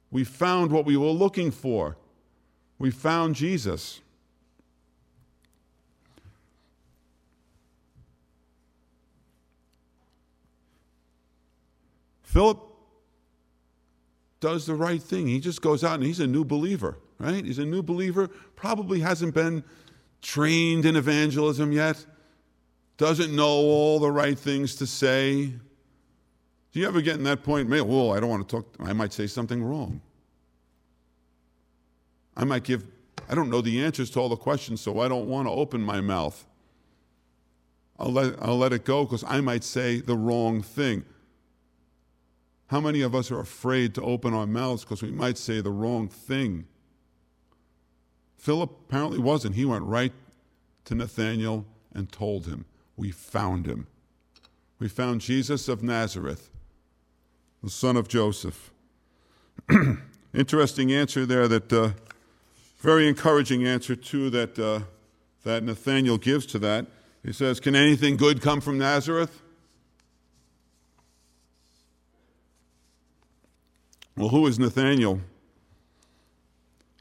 We 0.10 0.24
found 0.24 0.72
what 0.72 0.86
we 0.86 0.96
were 0.96 1.08
looking 1.08 1.52
for. 1.52 1.98
We 2.80 2.92
found 2.92 3.36
Jesus. 3.36 4.02
Philip 12.24 12.62
does 14.40 14.66
the 14.66 14.76
right 14.76 15.02
thing. 15.02 15.28
He 15.28 15.40
just 15.40 15.62
goes 15.62 15.84
out 15.84 15.96
and 15.96 16.04
he's 16.04 16.20
a 16.20 16.28
new 16.28 16.46
believer, 16.46 17.00
right? 17.20 17.44
He's 17.44 17.58
a 17.58 17.66
new 17.66 17.82
believer, 17.82 18.28
probably 18.56 19.00
hasn't 19.00 19.34
been 19.34 19.64
trained 20.22 20.86
in 20.86 20.96
evangelism 20.96 21.72
yet, 21.72 22.06
doesn't 22.98 23.36
know 23.36 23.48
all 23.48 24.00
the 24.00 24.12
right 24.12 24.38
things 24.38 24.76
to 24.76 24.88
say. 24.88 25.46
Do 26.72 26.80
you 26.80 26.88
ever 26.88 27.02
get 27.02 27.16
in 27.16 27.24
that 27.24 27.44
point, 27.44 27.70
man, 27.70 27.88
well, 27.88 28.12
I 28.14 28.20
don't 28.20 28.30
want 28.30 28.48
to 28.48 28.56
talk, 28.58 28.76
I 28.80 28.94
might 28.94 29.14
say 29.14 29.28
something 29.28 29.64
wrong. 29.64 30.02
I 32.36 32.44
might 32.44 32.64
give, 32.64 32.84
I 33.30 33.36
don't 33.36 33.50
know 33.50 33.62
the 33.62 33.84
answers 33.84 34.10
to 34.12 34.20
all 34.20 34.30
the 34.30 34.36
questions, 34.36 34.82
so 34.82 35.00
I 35.00 35.08
don't 35.08 35.28
want 35.28 35.48
to 35.48 35.52
open 35.52 35.82
my 35.82 36.02
mouth. 36.02 36.46
I'll 38.00 38.12
let, 38.12 38.36
I'll 38.42 38.58
let 38.58 38.74
it 38.74 38.86
go 38.86 39.06
because 39.06 39.24
I 39.24 39.42
might 39.42 39.64
say 39.64 40.02
the 40.02 40.16
wrong 40.16 40.62
thing. 40.62 41.04
How 42.68 42.80
many 42.80 43.02
of 43.02 43.16
us 43.16 43.32
are 43.32 43.40
afraid 43.40 43.96
to 43.96 44.02
open 44.02 44.34
our 44.34 44.46
mouths 44.46 44.84
because 44.84 45.02
we 45.02 45.12
might 45.12 45.38
say 45.38 45.62
the 45.62 45.72
wrong 45.72 46.10
thing? 46.10 46.66
Philip 48.38 48.72
apparently 48.88 49.18
wasn't. 49.18 49.56
He 49.56 49.66
went 49.66 49.84
right 49.84 50.14
to 50.86 50.96
Nathanael 50.96 51.66
and 51.94 52.12
told 52.12 52.46
him, 52.46 52.66
We 52.98 53.12
found 53.12 53.68
him. 53.68 53.88
We 54.80 54.90
found 54.90 55.22
Jesus 55.22 55.70
of 55.70 55.82
Nazareth, 55.82 56.50
the 57.64 57.70
son 57.70 57.96
of 57.96 58.08
Joseph. 58.08 58.72
Interesting 60.34 60.92
answer 60.92 61.26
there 61.26 61.48
that, 61.48 61.72
uh, 61.72 61.92
very 62.80 63.08
encouraging 63.08 63.66
answer 63.66 63.96
too 63.96 64.30
that, 64.30 64.60
uh, 64.60 64.82
that 65.44 65.64
Nathanael 65.64 66.18
gives 66.18 66.46
to 66.48 66.60
that. 66.60 66.88
He 67.24 67.34
says, 67.34 67.60
Can 67.60 67.76
anything 67.76 68.18
good 68.18 68.42
come 68.42 68.62
from 68.62 68.78
Nazareth? 68.78 69.42
Well, 74.16 74.30
who 74.30 74.48
is 74.48 74.58
Nathaniel? 74.58 75.22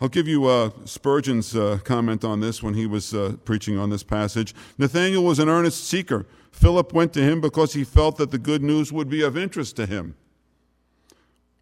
I'll 0.01 0.09
give 0.09 0.29
you 0.29 0.45
uh, 0.45 0.71
Spurgeon's 0.85 1.57
uh, 1.57 1.79
comment 1.83 2.23
on 2.23 2.41
this 2.41 2.63
when 2.63 2.75
he 2.75 2.87
was 2.87 3.15
uh, 3.15 3.37
preaching 3.45 3.79
on 3.79 3.89
this 3.89 4.03
passage. 4.03 4.55
Nathaniel 4.77 5.25
was 5.25 5.39
an 5.39 5.49
earnest 5.49 5.85
seeker. 5.89 6.27
Philip 6.53 6.93
went 6.93 7.15
to 7.15 7.23
him 7.23 7.41
because 7.41 7.73
he 7.73 7.83
felt 7.83 8.19
that 8.19 8.31
the 8.31 8.39
good 8.39 8.63
news 8.63 8.93
would 8.93 9.09
be 9.09 9.23
of 9.23 9.39
interest 9.39 9.77
to 9.77 9.87
him. 9.87 10.15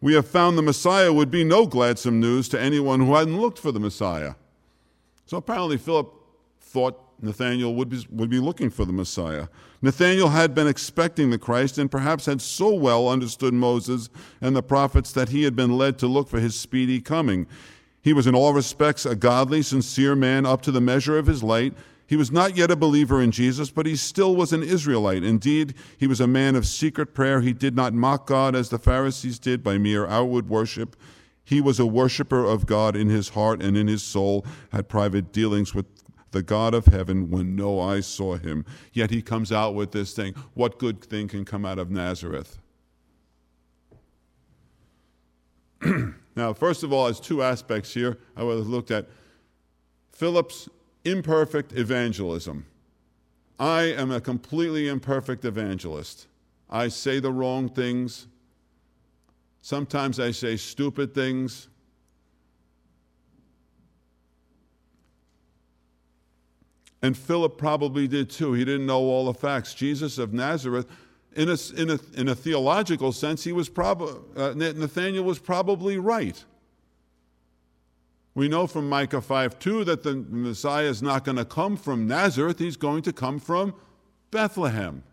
We 0.01 0.13
have 0.15 0.27
found 0.27 0.57
the 0.57 0.61
Messiah 0.61 1.13
would 1.13 1.31
be 1.31 1.43
no 1.45 1.65
gladsome 1.65 2.19
news 2.19 2.49
to 2.49 2.59
anyone 2.59 2.99
who 2.99 3.15
hadn't 3.15 3.39
looked 3.39 3.57
for 3.57 3.71
the 3.71 3.79
Messiah. 3.79 4.35
So 5.25 5.37
apparently, 5.37 5.77
Philip 5.77 6.13
thought 6.59 6.99
Nathanael 7.21 7.73
would 7.73 7.89
be, 7.89 8.05
would 8.11 8.29
be 8.29 8.39
looking 8.39 8.69
for 8.69 8.83
the 8.83 8.93
Messiah. 8.93 9.47
Nathanael 9.81 10.29
had 10.29 10.53
been 10.53 10.67
expecting 10.67 11.29
the 11.29 11.37
Christ 11.37 11.77
and 11.77 11.89
perhaps 11.89 12.25
had 12.25 12.41
so 12.41 12.73
well 12.73 13.07
understood 13.07 13.53
Moses 13.53 14.09
and 14.41 14.55
the 14.55 14.63
prophets 14.63 15.11
that 15.13 15.29
he 15.29 15.43
had 15.43 15.55
been 15.55 15.77
led 15.77 15.97
to 15.99 16.07
look 16.07 16.27
for 16.27 16.39
his 16.39 16.59
speedy 16.59 16.99
coming. 16.99 17.47
He 18.05 18.13
was 18.13 18.27
in 18.27 18.35
all 18.35 18.53
respects 18.53 19.03
a 19.03 19.15
godly, 19.15 19.63
sincere 19.63 20.15
man 20.15 20.45
up 20.45 20.61
to 20.61 20.71
the 20.71 20.79
measure 20.79 21.17
of 21.17 21.25
his 21.25 21.41
light. 21.41 21.73
He 22.05 22.15
was 22.15 22.31
not 22.31 22.55
yet 22.55 22.69
a 22.69 22.75
believer 22.75 23.19
in 23.19 23.31
Jesus, 23.31 23.71
but 23.71 23.87
he 23.87 23.95
still 23.95 24.35
was 24.35 24.53
an 24.53 24.61
Israelite. 24.61 25.23
Indeed, 25.23 25.73
he 25.97 26.05
was 26.05 26.21
a 26.21 26.27
man 26.27 26.55
of 26.55 26.67
secret 26.67 27.15
prayer. 27.15 27.41
He 27.41 27.51
did 27.51 27.75
not 27.75 27.95
mock 27.95 28.27
God 28.27 28.55
as 28.55 28.69
the 28.69 28.77
Pharisees 28.77 29.39
did 29.39 29.63
by 29.63 29.79
mere 29.79 30.05
outward 30.05 30.49
worship. 30.49 30.95
He 31.43 31.59
was 31.59 31.79
a 31.79 31.87
worshiper 31.87 32.45
of 32.45 32.67
God 32.67 32.95
in 32.95 33.09
his 33.09 33.29
heart 33.29 33.63
and 33.63 33.75
in 33.75 33.87
his 33.87 34.03
soul, 34.03 34.45
had 34.71 34.87
private 34.87 35.33
dealings 35.33 35.73
with 35.73 35.87
the 36.29 36.43
God 36.43 36.75
of 36.75 36.85
heaven 36.85 37.31
when 37.31 37.55
no 37.55 37.79
eye 37.79 38.01
saw 38.01 38.35
him. 38.35 38.65
Yet 38.93 39.09
he 39.09 39.23
comes 39.23 39.51
out 39.51 39.73
with 39.73 39.93
this 39.93 40.13
thing 40.13 40.35
what 40.53 40.77
good 40.77 41.03
thing 41.03 41.27
can 41.27 41.43
come 41.43 41.65
out 41.65 41.79
of 41.79 41.89
Nazareth? 41.89 42.59
now, 46.35 46.53
first 46.53 46.83
of 46.83 46.91
all, 46.91 47.05
there's 47.05 47.19
two 47.19 47.41
aspects 47.41 47.93
here 47.93 48.17
I 48.35 48.43
would 48.43 48.57
have 48.57 48.67
looked 48.67 48.91
at. 48.91 49.07
Philip's 50.11 50.69
imperfect 51.05 51.73
evangelism. 51.73 52.65
I 53.57 53.83
am 53.83 54.11
a 54.11 54.19
completely 54.19 54.87
imperfect 54.89 55.45
evangelist. 55.45 56.27
I 56.69 56.89
say 56.89 57.19
the 57.19 57.31
wrong 57.31 57.69
things. 57.69 58.27
Sometimes 59.61 60.19
I 60.19 60.31
say 60.31 60.57
stupid 60.57 61.13
things. 61.13 61.69
And 67.01 67.15
Philip 67.15 67.57
probably 67.57 68.07
did 68.07 68.29
too. 68.29 68.53
He 68.53 68.65
didn't 68.65 68.87
know 68.87 69.01
all 69.01 69.25
the 69.25 69.33
facts. 69.33 69.73
Jesus 69.73 70.17
of 70.17 70.33
Nazareth, 70.33 70.87
in 71.35 71.49
a, 71.49 71.57
in 71.75 71.89
a, 71.89 71.99
in 72.15 72.27
a 72.29 72.35
theological 72.35 73.11
sense, 73.11 73.43
he 73.43 73.51
was 73.51 73.69
prob- 73.69 74.01
uh, 74.35 74.53
Nathaniel 74.55 75.23
was 75.23 75.39
probably 75.39 75.97
right. 75.97 76.43
We 78.33 78.47
know 78.47 78.67
from 78.67 78.89
Micah 78.89 79.21
5 79.21 79.59
2 79.59 79.83
that 79.85 80.03
the 80.03 80.15
Messiah 80.15 80.85
is 80.85 81.01
not 81.01 81.23
going 81.23 81.37
to 81.37 81.45
come 81.45 81.77
from 81.77 82.07
Nazareth, 82.07 82.59
he's 82.59 82.77
going 82.77 83.01
to 83.03 83.13
come 83.13 83.39
from 83.39 83.73
Bethlehem. 84.31 85.03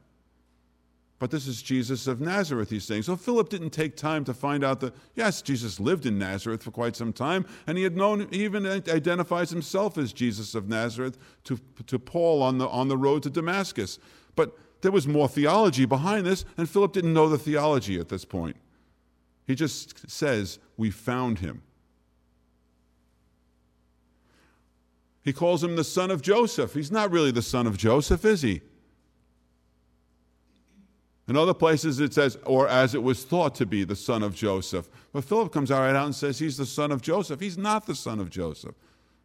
But 1.20 1.30
this 1.30 1.46
is 1.46 1.62
Jesus 1.62 2.08
of 2.08 2.20
Nazareth, 2.20 2.70
he's 2.70 2.82
saying. 2.82 3.02
So 3.02 3.14
Philip 3.14 3.48
didn't 3.48 3.70
take 3.70 3.96
time 3.96 4.24
to 4.24 4.34
find 4.34 4.64
out 4.64 4.80
that, 4.80 4.92
yes, 5.14 5.40
Jesus 5.40 5.78
lived 5.78 6.04
in 6.04 6.18
Nazareth 6.18 6.64
for 6.64 6.72
quite 6.72 6.96
some 6.96 7.12
time, 7.12 7.46
and 7.68 7.78
he 7.78 7.84
had 7.84 7.96
known, 7.96 8.26
he 8.32 8.42
even 8.42 8.66
identifies 8.66 9.50
himself 9.50 9.96
as 9.96 10.12
Jesus 10.12 10.56
of 10.56 10.68
Nazareth 10.68 11.16
to, 11.44 11.60
to 11.86 12.00
Paul 12.00 12.42
on 12.42 12.58
the, 12.58 12.66
on 12.66 12.88
the 12.88 12.96
road 12.96 13.22
to 13.22 13.30
Damascus. 13.30 14.00
But 14.34 14.58
there 14.82 14.92
was 14.92 15.08
more 15.08 15.28
theology 15.28 15.84
behind 15.84 16.26
this, 16.26 16.44
and 16.56 16.68
Philip 16.68 16.92
didn't 16.92 17.14
know 17.14 17.28
the 17.28 17.38
theology 17.38 17.98
at 17.98 18.08
this 18.08 18.24
point. 18.24 18.56
He 19.46 19.54
just 19.54 20.10
says, 20.10 20.58
We 20.76 20.90
found 20.90 21.38
him. 21.38 21.62
He 25.22 25.32
calls 25.32 25.62
him 25.62 25.76
the 25.76 25.84
son 25.84 26.10
of 26.10 26.20
Joseph. 26.20 26.74
He's 26.74 26.90
not 26.90 27.12
really 27.12 27.30
the 27.30 27.42
son 27.42 27.66
of 27.66 27.78
Joseph, 27.78 28.24
is 28.24 28.42
he? 28.42 28.60
In 31.28 31.36
other 31.36 31.54
places 31.54 32.00
it 32.00 32.12
says, 32.12 32.36
or 32.44 32.68
as 32.68 32.96
it 32.96 33.02
was 33.02 33.24
thought 33.24 33.54
to 33.54 33.66
be 33.66 33.84
the 33.84 33.94
son 33.94 34.24
of 34.24 34.34
Joseph. 34.34 34.90
But 35.12 35.24
Philip 35.24 35.52
comes 35.52 35.70
right 35.70 35.94
out 35.94 36.06
and 36.06 36.14
says 36.14 36.40
he's 36.40 36.56
the 36.56 36.66
son 36.66 36.90
of 36.90 37.00
Joseph. 37.00 37.40
He's 37.40 37.56
not 37.56 37.86
the 37.86 37.94
son 37.94 38.18
of 38.18 38.28
Joseph. 38.28 38.74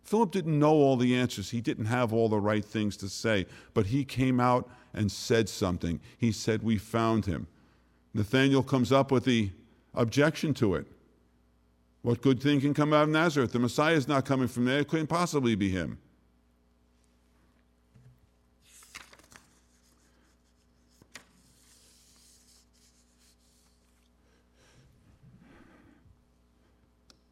Philip 0.04 0.32
didn't 0.32 0.58
know 0.58 0.74
all 0.74 0.96
the 0.96 1.16
answers. 1.16 1.50
He 1.50 1.60
didn't 1.60 1.86
have 1.86 2.14
all 2.14 2.30
the 2.30 2.40
right 2.40 2.64
things 2.64 2.96
to 2.98 3.10
say, 3.10 3.46
but 3.74 3.88
he 3.88 4.06
came 4.06 4.40
out 4.40 4.70
and 4.98 5.12
said 5.12 5.48
something. 5.48 6.00
He 6.18 6.32
said, 6.32 6.64
We 6.64 6.78
found 6.78 7.26
him. 7.26 7.48
Nathanael 8.14 8.64
comes 8.64 8.92
up 8.92 9.12
with 9.12 9.26
the 9.26 9.52
objection 9.94 10.54
to 10.56 10.76
it. 10.76 10.88
What 12.02 12.22
good 12.22 12.42
thing 12.42 12.62
can 12.62 12.74
come 12.74 12.94
out 12.94 13.04
of 13.04 13.10
Nazareth? 13.10 13.52
The 13.52 13.60
Messiah 13.60 13.94
is 13.94 14.08
not 14.08 14.26
coming 14.26 14.48
from 14.48 14.66
there. 14.66 14.80
It 14.80 14.88
couldn't 14.88 15.08
possibly 15.08 15.56
be 15.56 15.70
him. 15.70 16.00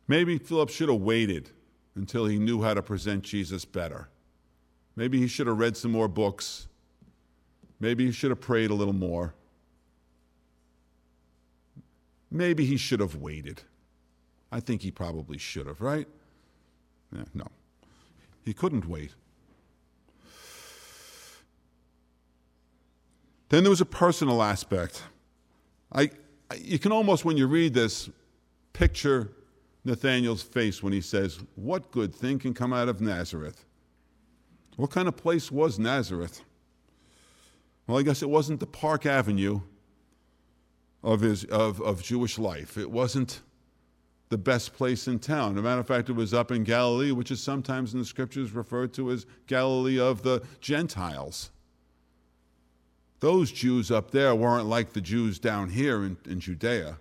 Maybe 0.07 0.37
Philip 0.37 0.69
should 0.69 0.89
have 0.89 1.01
waited 1.01 1.49
until 1.95 2.25
he 2.27 2.37
knew 2.37 2.61
how 2.61 2.75
to 2.75 2.83
present 2.83 3.23
Jesus 3.23 3.65
better. 3.65 4.09
Maybe 4.95 5.19
he 5.19 5.27
should 5.27 5.47
have 5.47 5.57
read 5.57 5.75
some 5.75 5.91
more 5.91 6.07
books. 6.07 6.67
Maybe 7.79 8.05
he 8.05 8.11
should 8.11 8.31
have 8.31 8.41
prayed 8.41 8.69
a 8.69 8.73
little 8.73 8.93
more. 8.93 9.33
Maybe 12.31 12.65
he 12.65 12.77
should 12.77 12.99
have 12.99 13.15
waited. 13.15 13.61
I 14.51 14.59
think 14.59 14.81
he 14.81 14.91
probably 14.91 15.37
should 15.37 15.67
have, 15.67 15.81
right? 15.81 16.07
Yeah, 17.13 17.23
no. 17.33 17.47
He 18.43 18.53
couldn't 18.53 18.87
wait. 18.87 19.11
Then 23.49 23.63
there 23.63 23.69
was 23.69 23.81
a 23.81 23.85
personal 23.85 24.41
aspect. 24.41 25.03
I, 25.91 26.09
you 26.57 26.79
can 26.79 26.91
almost, 26.91 27.25
when 27.25 27.37
you 27.37 27.47
read 27.47 27.73
this, 27.73 28.09
picture 28.73 29.31
Nathanael's 29.85 30.41
face 30.41 30.81
when 30.81 30.91
he 30.91 31.01
says, 31.01 31.39
What 31.55 31.91
good 31.91 32.13
thing 32.13 32.39
can 32.39 32.53
come 32.53 32.73
out 32.73 32.89
of 32.89 33.01
Nazareth? 33.01 33.65
What 34.75 34.91
kind 34.91 35.07
of 35.07 35.15
place 35.15 35.51
was 35.51 35.79
Nazareth? 35.79 36.41
Well, 37.87 37.97
I 37.97 38.03
guess 38.03 38.21
it 38.21 38.29
wasn't 38.29 38.59
the 38.59 38.67
Park 38.67 39.05
Avenue 39.05 39.61
of, 41.03 41.21
his, 41.21 41.43
of, 41.45 41.81
of 41.81 42.01
Jewish 42.01 42.39
life. 42.39 42.77
It 42.77 42.89
wasn't 42.89 43.41
the 44.29 44.37
best 44.37 44.73
place 44.73 45.07
in 45.07 45.19
town. 45.19 45.53
As 45.53 45.59
a 45.59 45.61
matter 45.61 45.81
of 45.81 45.87
fact, 45.87 46.09
it 46.09 46.13
was 46.13 46.33
up 46.33 46.51
in 46.51 46.63
Galilee, 46.63 47.11
which 47.11 47.29
is 47.29 47.41
sometimes 47.41 47.93
in 47.93 47.99
the 47.99 48.05
scriptures 48.05 48.51
referred 48.51 48.93
to 48.95 49.11
as 49.11 49.27
Galilee 49.45 49.99
of 49.99 50.23
the 50.23 50.43
Gentiles. 50.59 51.51
Those 53.19 53.51
Jews 53.51 53.91
up 53.91 54.11
there 54.11 54.33
weren't 54.35 54.65
like 54.65 54.93
the 54.93 55.01
Jews 55.01 55.37
down 55.39 55.69
here 55.69 56.03
in, 56.03 56.17
in 56.25 56.39
Judea. 56.39 56.97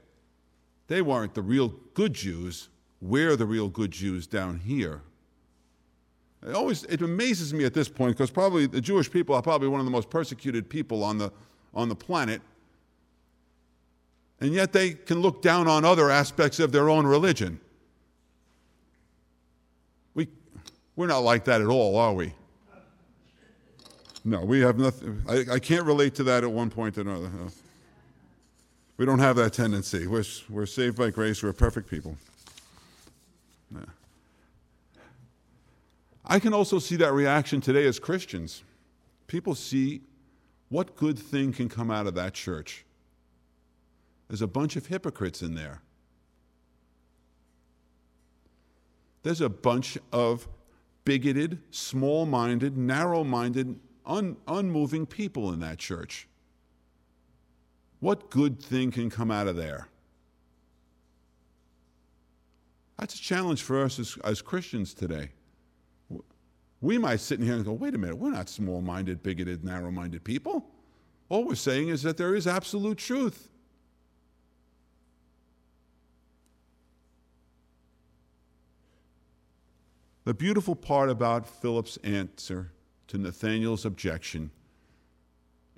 They 0.87 1.01
weren't 1.01 1.35
the 1.35 1.43
real 1.43 1.69
good 1.95 2.13
Jews. 2.13 2.69
We're 3.01 3.37
the 3.37 3.47
real 3.47 3.69
good 3.69 3.91
Jews 3.91 4.27
down 4.27 4.59
here. 4.59 5.03
It 6.47 6.55
always 6.55 6.85
it 6.85 7.01
amazes 7.01 7.55
me 7.55 7.65
at 7.65 7.73
this 7.73 7.89
point 7.89 8.17
because 8.17 8.31
probably 8.31 8.67
the 8.67 8.81
Jewish 8.81 9.11
people 9.11 9.35
are 9.35 9.43
probably 9.43 9.69
one 9.69 9.81
of 9.81 9.87
the 9.87 9.93
most 9.93 10.11
persecuted 10.11 10.69
people 10.69 11.03
on 11.03 11.19
the, 11.19 11.33
on 11.73 11.89
the 11.89 11.95
planet. 11.95 12.43
And 14.41 14.53
yet 14.53 14.73
they 14.73 14.93
can 14.93 15.21
look 15.21 15.41
down 15.41 15.69
on 15.69 15.85
other 15.85 16.11
aspects 16.11 16.61
of 16.61 16.71
their 16.71 16.91
own 16.91 17.07
religion. 17.07 17.61
We, 20.15 20.29
we're 20.97 21.07
not 21.07 21.21
like 21.21 21.45
that 21.45 21.63
at 21.63 21.69
all, 21.69 21.97
are 21.97 22.13
we? 22.13 22.35
No, 24.25 24.41
we 24.45 24.61
have 24.61 24.79
nothing. 24.79 25.23
I, 25.29 25.45
I 25.53 25.59
can't 25.59 25.85
relate 25.85 26.15
to 26.17 26.25
that 26.25 26.45
at 26.45 26.51
one 26.51 26.69
point 26.69 26.99
or 26.99 27.03
another. 27.03 27.31
We 28.97 29.07
don't 29.07 29.19
have 29.19 29.37
that 29.37 29.53
tendency. 29.53 30.07
We're, 30.07 30.25
we're 30.49 30.67
saved 30.67 30.97
by 30.97 31.11
grace. 31.11 31.43
We're 31.43 31.53
perfect 31.53 31.89
people. 31.89 32.17
Yeah. 33.75 33.81
I 36.25 36.39
can 36.39 36.55
also 36.55 36.79
see 36.79 36.97
that 36.97 37.13
reaction 37.13 37.61
today 37.61 37.87
as 37.87 37.99
Christians. 37.99 38.65
People 39.27 39.55
see 39.55 40.01
what 40.69 40.97
good 40.97 41.19
thing 41.19 41.53
can 41.53 41.69
come 41.69 41.91
out 41.91 42.07
of 42.07 42.15
that 42.15 42.35
church. 42.35 42.85
There's 44.29 44.43
a 44.43 44.47
bunch 44.47 44.77
of 44.77 44.87
hypocrites 44.87 45.43
in 45.43 45.55
there. 45.55 45.83
There's 49.23 49.41
a 49.41 49.49
bunch 49.49 49.99
of 50.13 50.49
bigoted, 51.05 51.59
small 51.71 52.27
minded, 52.27 52.77
narrow 52.77 53.25
minded, 53.25 53.79
un- 54.07 54.37
unmoving 54.49 55.07
people 55.07 55.53
in 55.53 55.61
that 55.61 55.79
church. 55.79 56.27
What 58.01 58.31
good 58.31 58.61
thing 58.61 58.91
can 58.91 59.11
come 59.11 59.31
out 59.31 59.47
of 59.47 59.57
there? 59.57 59.89
That's 62.99 63.15
a 63.15 63.21
challenge 63.21 63.63
for 63.63 63.83
us 63.83 63.99
as, 63.99 64.17
as 64.25 64.43
Christians 64.43 64.95
today. 64.95 65.31
We 66.85 66.99
might 66.99 67.21
sit 67.21 67.41
in 67.41 67.47
here 67.47 67.55
and 67.55 67.65
go, 67.65 67.73
wait 67.73 67.95
a 67.95 67.99
minute, 67.99 68.19
we're 68.19 68.31
not 68.31 68.51
small 68.51 68.83
minded, 68.83 69.23
bigoted, 69.23 69.65
narrow 69.65 69.91
minded 69.91 70.23
people. 70.23 70.67
All 71.31 71.45
we're 71.45 71.55
saying 71.55 71.89
is 71.89 72.03
that 72.03 72.19
there 72.19 72.35
is 72.35 72.47
absolute 72.47 72.99
truth. 72.99 73.49
The 80.25 80.35
beautiful 80.35 80.77
part 80.77 81.09
about 81.09 81.47
Philip's 81.47 81.97
answer 82.05 82.71
to 83.09 83.17
Nathanael's 83.17 83.87
objection 83.87 84.51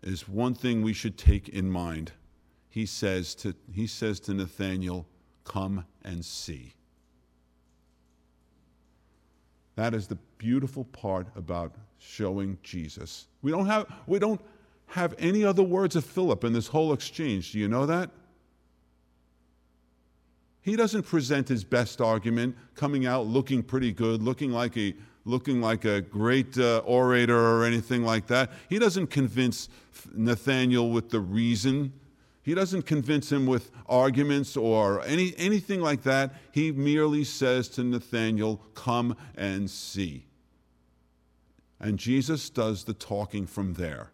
is 0.02 0.28
one 0.28 0.54
thing 0.54 0.82
we 0.82 0.92
should 0.92 1.16
take 1.16 1.48
in 1.48 1.70
mind. 1.70 2.10
He 2.68 2.84
says 2.84 3.36
to, 3.36 3.54
he 3.72 3.86
says 3.86 4.18
to 4.20 4.34
Nathanael, 4.34 5.06
Come 5.44 5.84
and 6.02 6.24
see. 6.24 6.74
That 9.76 9.94
is 9.94 10.06
the 10.06 10.16
beautiful 10.38 10.84
part 10.84 11.28
about 11.36 11.72
showing 11.98 12.58
Jesus. 12.62 13.28
We 13.42 13.50
don't 13.50 13.66
have, 13.66 13.86
we 14.06 14.18
don't 14.18 14.40
have 14.86 15.14
any 15.18 15.44
other 15.44 15.62
words 15.62 15.96
of 15.96 16.04
Philip 16.04 16.44
in 16.44 16.52
this 16.52 16.66
whole 16.66 16.92
exchange. 16.92 17.52
Do 17.52 17.58
you 17.58 17.68
know 17.68 17.86
that? 17.86 18.10
He 20.62 20.74
doesn't 20.74 21.04
present 21.04 21.48
his 21.48 21.62
best 21.62 22.00
argument, 22.00 22.56
coming 22.74 23.06
out 23.06 23.26
looking 23.26 23.62
pretty 23.62 23.92
good, 23.92 24.22
looking 24.22 24.50
like 24.50 24.76
a 24.76 24.94
looking 25.24 25.60
like 25.60 25.84
a 25.84 26.00
great 26.00 26.56
uh, 26.56 26.78
orator 26.84 27.38
or 27.38 27.64
anything 27.64 28.04
like 28.04 28.28
that. 28.28 28.50
He 28.68 28.78
doesn't 28.78 29.08
convince 29.08 29.68
Nathaniel 30.14 30.90
with 30.90 31.10
the 31.10 31.20
reason. 31.20 31.92
He 32.46 32.54
doesn't 32.54 32.82
convince 32.82 33.32
him 33.32 33.44
with 33.44 33.72
arguments 33.88 34.56
or 34.56 35.02
any, 35.04 35.34
anything 35.36 35.80
like 35.80 36.04
that. 36.04 36.32
He 36.52 36.70
merely 36.70 37.24
says 37.24 37.68
to 37.70 37.82
Nathaniel, 37.82 38.62
Come 38.76 39.16
and 39.34 39.68
see. 39.68 40.26
And 41.80 41.98
Jesus 41.98 42.48
does 42.48 42.84
the 42.84 42.94
talking 42.94 43.48
from 43.48 43.74
there. 43.74 44.12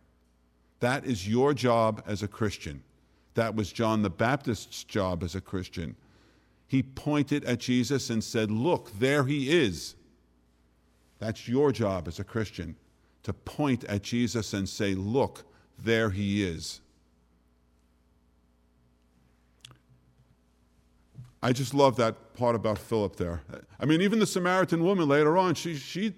That 0.81 1.05
is 1.05 1.29
your 1.29 1.53
job 1.53 2.03
as 2.07 2.23
a 2.23 2.27
Christian. 2.27 2.83
That 3.35 3.55
was 3.55 3.71
John 3.71 4.01
the 4.01 4.09
Baptist's 4.09 4.83
job 4.83 5.23
as 5.23 5.35
a 5.35 5.41
Christian. 5.43 5.95
He 6.67 6.83
pointed 6.83 7.45
at 7.45 7.61
Jesus 7.61 8.09
and 8.09 8.25
said, 8.25 8.51
Look, 8.51 8.99
there 8.99 9.25
he 9.25 9.51
is. 9.63 9.95
That's 11.19 11.47
your 11.47 11.71
job 11.71 12.09
as 12.09 12.19
a 12.19 12.25
Christian 12.25 12.77
to 13.25 13.35
point 13.35 13.85
at 13.85 14.03
Jesus 14.03 14.55
and 14.55 14.67
say, 14.67 14.95
Look, 14.95 15.45
there 15.79 16.09
he 16.09 16.43
is. 16.43 16.81
I 21.43 21.53
just 21.53 21.75
love 21.75 21.97
that 21.97 22.35
part 22.35 22.55
about 22.55 22.79
Philip 22.79 23.17
there. 23.17 23.43
I 23.81 23.85
mean, 23.85 24.01
even 24.01 24.19
the 24.19 24.27
Samaritan 24.27 24.85
woman 24.85 25.09
later 25.09 25.37
on, 25.37 25.55
she, 25.55 25.75
she, 25.75 26.15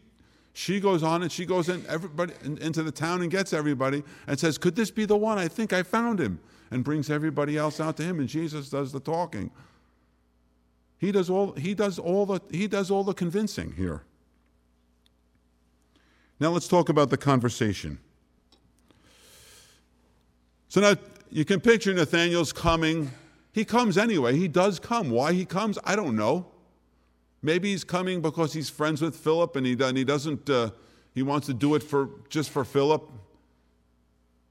she 0.52 0.80
goes 0.80 1.02
on 1.02 1.22
and 1.22 1.32
she 1.32 1.46
goes 1.46 1.68
in 1.68 1.84
everybody 1.88 2.34
in, 2.44 2.58
into 2.58 2.82
the 2.82 2.92
town 2.92 3.22
and 3.22 3.30
gets 3.30 3.52
everybody 3.52 4.02
and 4.26 4.38
says, 4.38 4.58
Could 4.58 4.76
this 4.76 4.90
be 4.90 5.06
the 5.06 5.16
one? 5.16 5.38
I 5.38 5.48
think 5.48 5.72
I 5.72 5.82
found 5.82 6.20
him. 6.20 6.40
And 6.70 6.82
brings 6.82 7.08
everybody 7.08 7.56
else 7.56 7.78
out 7.78 7.96
to 7.98 8.02
him, 8.02 8.18
and 8.18 8.28
Jesus 8.28 8.68
does 8.68 8.90
the 8.90 8.98
talking. 8.98 9.50
He 10.98 11.12
does 11.12 11.30
all, 11.30 11.52
he 11.52 11.74
does 11.74 11.98
all, 11.98 12.26
the, 12.26 12.40
he 12.50 12.66
does 12.66 12.90
all 12.90 13.04
the 13.04 13.14
convincing 13.14 13.74
here. 13.76 14.02
Now 16.40 16.50
let's 16.50 16.66
talk 16.66 16.88
about 16.88 17.10
the 17.10 17.16
conversation. 17.16 17.98
So 20.68 20.80
now 20.80 20.96
you 21.30 21.44
can 21.44 21.60
picture 21.60 21.94
Nathaniel's 21.94 22.52
coming. 22.52 23.10
He 23.54 23.64
comes 23.64 23.96
anyway. 23.96 24.36
He 24.36 24.48
does 24.48 24.80
come. 24.80 25.10
Why 25.10 25.32
he 25.32 25.44
comes, 25.44 25.78
I 25.84 25.94
don't 25.94 26.16
know. 26.16 26.48
Maybe 27.40 27.70
he's 27.70 27.84
coming 27.84 28.20
because 28.20 28.52
he's 28.52 28.68
friends 28.68 29.00
with 29.00 29.14
Philip 29.14 29.54
and 29.54 29.64
he, 29.64 29.76
and 29.80 29.96
he 29.96 30.02
doesn't, 30.02 30.50
uh, 30.50 30.70
he 31.14 31.22
wants 31.22 31.46
to 31.46 31.54
do 31.54 31.76
it 31.76 31.82
for, 31.84 32.10
just 32.28 32.50
for 32.50 32.64
Philip. 32.64 33.08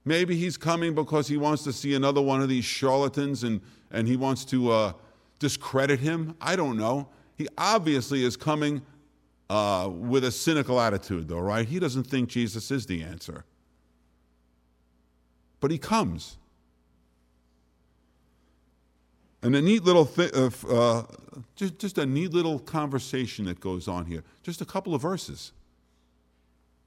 Maybe 0.05 0.37
he's 0.37 0.55
coming 0.55 0.95
because 0.95 1.27
he 1.27 1.35
wants 1.35 1.65
to 1.65 1.73
see 1.73 1.95
another 1.95 2.21
one 2.21 2.41
of 2.41 2.47
these 2.47 2.63
charlatans 2.63 3.43
and, 3.43 3.59
and 3.91 4.07
he 4.07 4.15
wants 4.15 4.45
to 4.45 4.71
uh, 4.71 4.93
discredit 5.37 5.99
him. 5.99 6.37
I 6.39 6.55
don't 6.55 6.77
know. 6.77 7.09
He 7.35 7.49
obviously 7.57 8.23
is 8.23 8.37
coming 8.37 8.83
uh, 9.49 9.89
with 9.91 10.23
a 10.23 10.31
cynical 10.31 10.79
attitude, 10.79 11.27
though, 11.27 11.39
right? 11.39 11.67
He 11.67 11.77
doesn't 11.77 12.05
think 12.05 12.29
Jesus 12.29 12.71
is 12.71 12.85
the 12.85 13.03
answer. 13.03 13.43
But 15.59 15.71
he 15.71 15.77
comes. 15.77 16.37
And 19.43 19.55
a 19.57 19.61
neat 19.61 19.83
little 19.83 20.05
thing, 20.05 20.29
uh, 20.33 21.03
just, 21.55 21.77
just 21.77 21.97
a 21.97 22.05
neat 22.05 22.31
little 22.33 22.59
conversation 22.59 23.43
that 23.45 23.59
goes 23.59 23.89
on 23.89 24.05
here. 24.05 24.23
Just 24.41 24.61
a 24.61 24.65
couple 24.65 24.95
of 24.95 25.01
verses. 25.01 25.51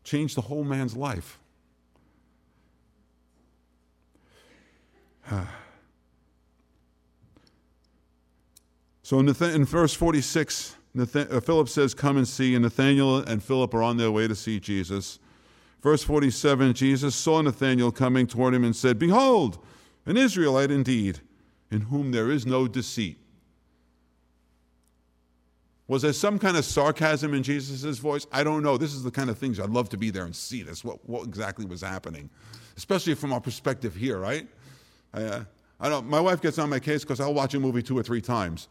Change 0.04 0.34
the 0.34 0.40
whole 0.40 0.64
man's 0.64 0.96
life. 0.96 1.38
so 9.02 9.20
in, 9.20 9.26
the, 9.26 9.54
in 9.54 9.66
verse 9.66 9.92
46, 9.92 10.76
Nathan, 10.94 11.28
uh, 11.30 11.40
Philip 11.40 11.68
says, 11.68 11.92
Come 11.92 12.16
and 12.16 12.26
see. 12.26 12.54
And 12.54 12.62
Nathanael 12.62 13.18
and 13.18 13.42
Philip 13.42 13.74
are 13.74 13.82
on 13.82 13.98
their 13.98 14.10
way 14.10 14.26
to 14.26 14.34
see 14.34 14.58
Jesus. 14.58 15.18
Verse 15.82 16.02
47 16.02 16.72
Jesus 16.72 17.14
saw 17.14 17.42
Nathanael 17.42 17.92
coming 17.92 18.26
toward 18.26 18.54
him 18.54 18.64
and 18.64 18.74
said, 18.74 18.98
Behold, 18.98 19.58
an 20.06 20.16
Israelite 20.16 20.70
indeed, 20.70 21.20
in 21.70 21.82
whom 21.82 22.12
there 22.12 22.30
is 22.30 22.46
no 22.46 22.68
deceit. 22.68 23.18
Was 25.88 26.02
there 26.02 26.12
some 26.12 26.38
kind 26.38 26.56
of 26.56 26.64
sarcasm 26.64 27.32
in 27.32 27.42
Jesus' 27.42 27.98
voice? 27.98 28.26
I 28.32 28.42
don't 28.42 28.62
know. 28.62 28.76
This 28.76 28.92
is 28.92 29.04
the 29.04 29.10
kind 29.10 29.30
of 29.30 29.38
things 29.38 29.60
I'd 29.60 29.70
love 29.70 29.88
to 29.90 29.96
be 29.96 30.10
there 30.10 30.24
and 30.24 30.34
see 30.34 30.62
this, 30.62 30.84
what, 30.84 31.08
what 31.08 31.26
exactly 31.26 31.64
was 31.64 31.80
happening, 31.80 32.28
especially 32.76 33.14
from 33.14 33.32
our 33.32 33.40
perspective 33.40 33.94
here, 33.94 34.18
right? 34.18 34.48
I, 35.14 35.22
uh, 35.22 35.44
I 35.78 35.88
don't, 35.88 36.08
my 36.08 36.20
wife 36.20 36.40
gets 36.40 36.58
on 36.58 36.70
my 36.70 36.80
case 36.80 37.02
because 37.02 37.20
I'll 37.20 37.34
watch 37.34 37.54
a 37.54 37.60
movie 37.60 37.82
two 37.82 37.96
or 37.96 38.02
three 38.02 38.20
times. 38.20 38.68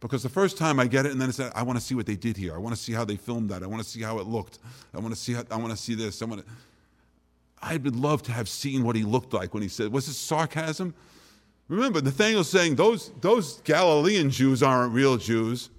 Because 0.00 0.22
the 0.22 0.30
first 0.30 0.56
time 0.56 0.80
I 0.80 0.86
get 0.86 1.04
it, 1.04 1.12
and 1.12 1.20
then 1.20 1.28
it's 1.28 1.38
I 1.40 1.62
want 1.62 1.78
to 1.78 1.84
see 1.84 1.94
what 1.94 2.06
they 2.06 2.16
did 2.16 2.36
here. 2.36 2.54
I 2.54 2.58
want 2.58 2.74
to 2.74 2.80
see 2.80 2.92
how 2.92 3.04
they 3.04 3.16
filmed 3.16 3.50
that. 3.50 3.62
I 3.62 3.66
want 3.66 3.82
to 3.82 3.88
see 3.88 4.00
how 4.00 4.18
it 4.18 4.26
looked. 4.26 4.58
I 4.94 4.98
want 4.98 5.14
to 5.14 5.20
see 5.20 5.34
how, 5.34 5.44
I 5.50 5.56
want 5.56 5.70
to 5.70 5.76
see 5.76 5.94
this. 5.94 6.22
I 6.22 6.24
want 6.24 6.44
to. 6.44 6.52
I 7.62 7.76
would 7.76 7.96
love 7.96 8.22
to 8.22 8.32
have 8.32 8.48
seen 8.48 8.82
what 8.82 8.96
he 8.96 9.02
looked 9.02 9.34
like 9.34 9.52
when 9.52 9.62
he 9.62 9.68
said, 9.68 9.92
was 9.92 10.08
it 10.08 10.14
sarcasm? 10.14 10.94
Remember, 11.70 12.02
Nathaniel's 12.02 12.50
saying 12.50 12.74
those, 12.74 13.12
those 13.20 13.60
Galilean 13.60 14.28
Jews 14.28 14.60
aren't 14.60 14.92
real 14.92 15.16
Jews. 15.16 15.70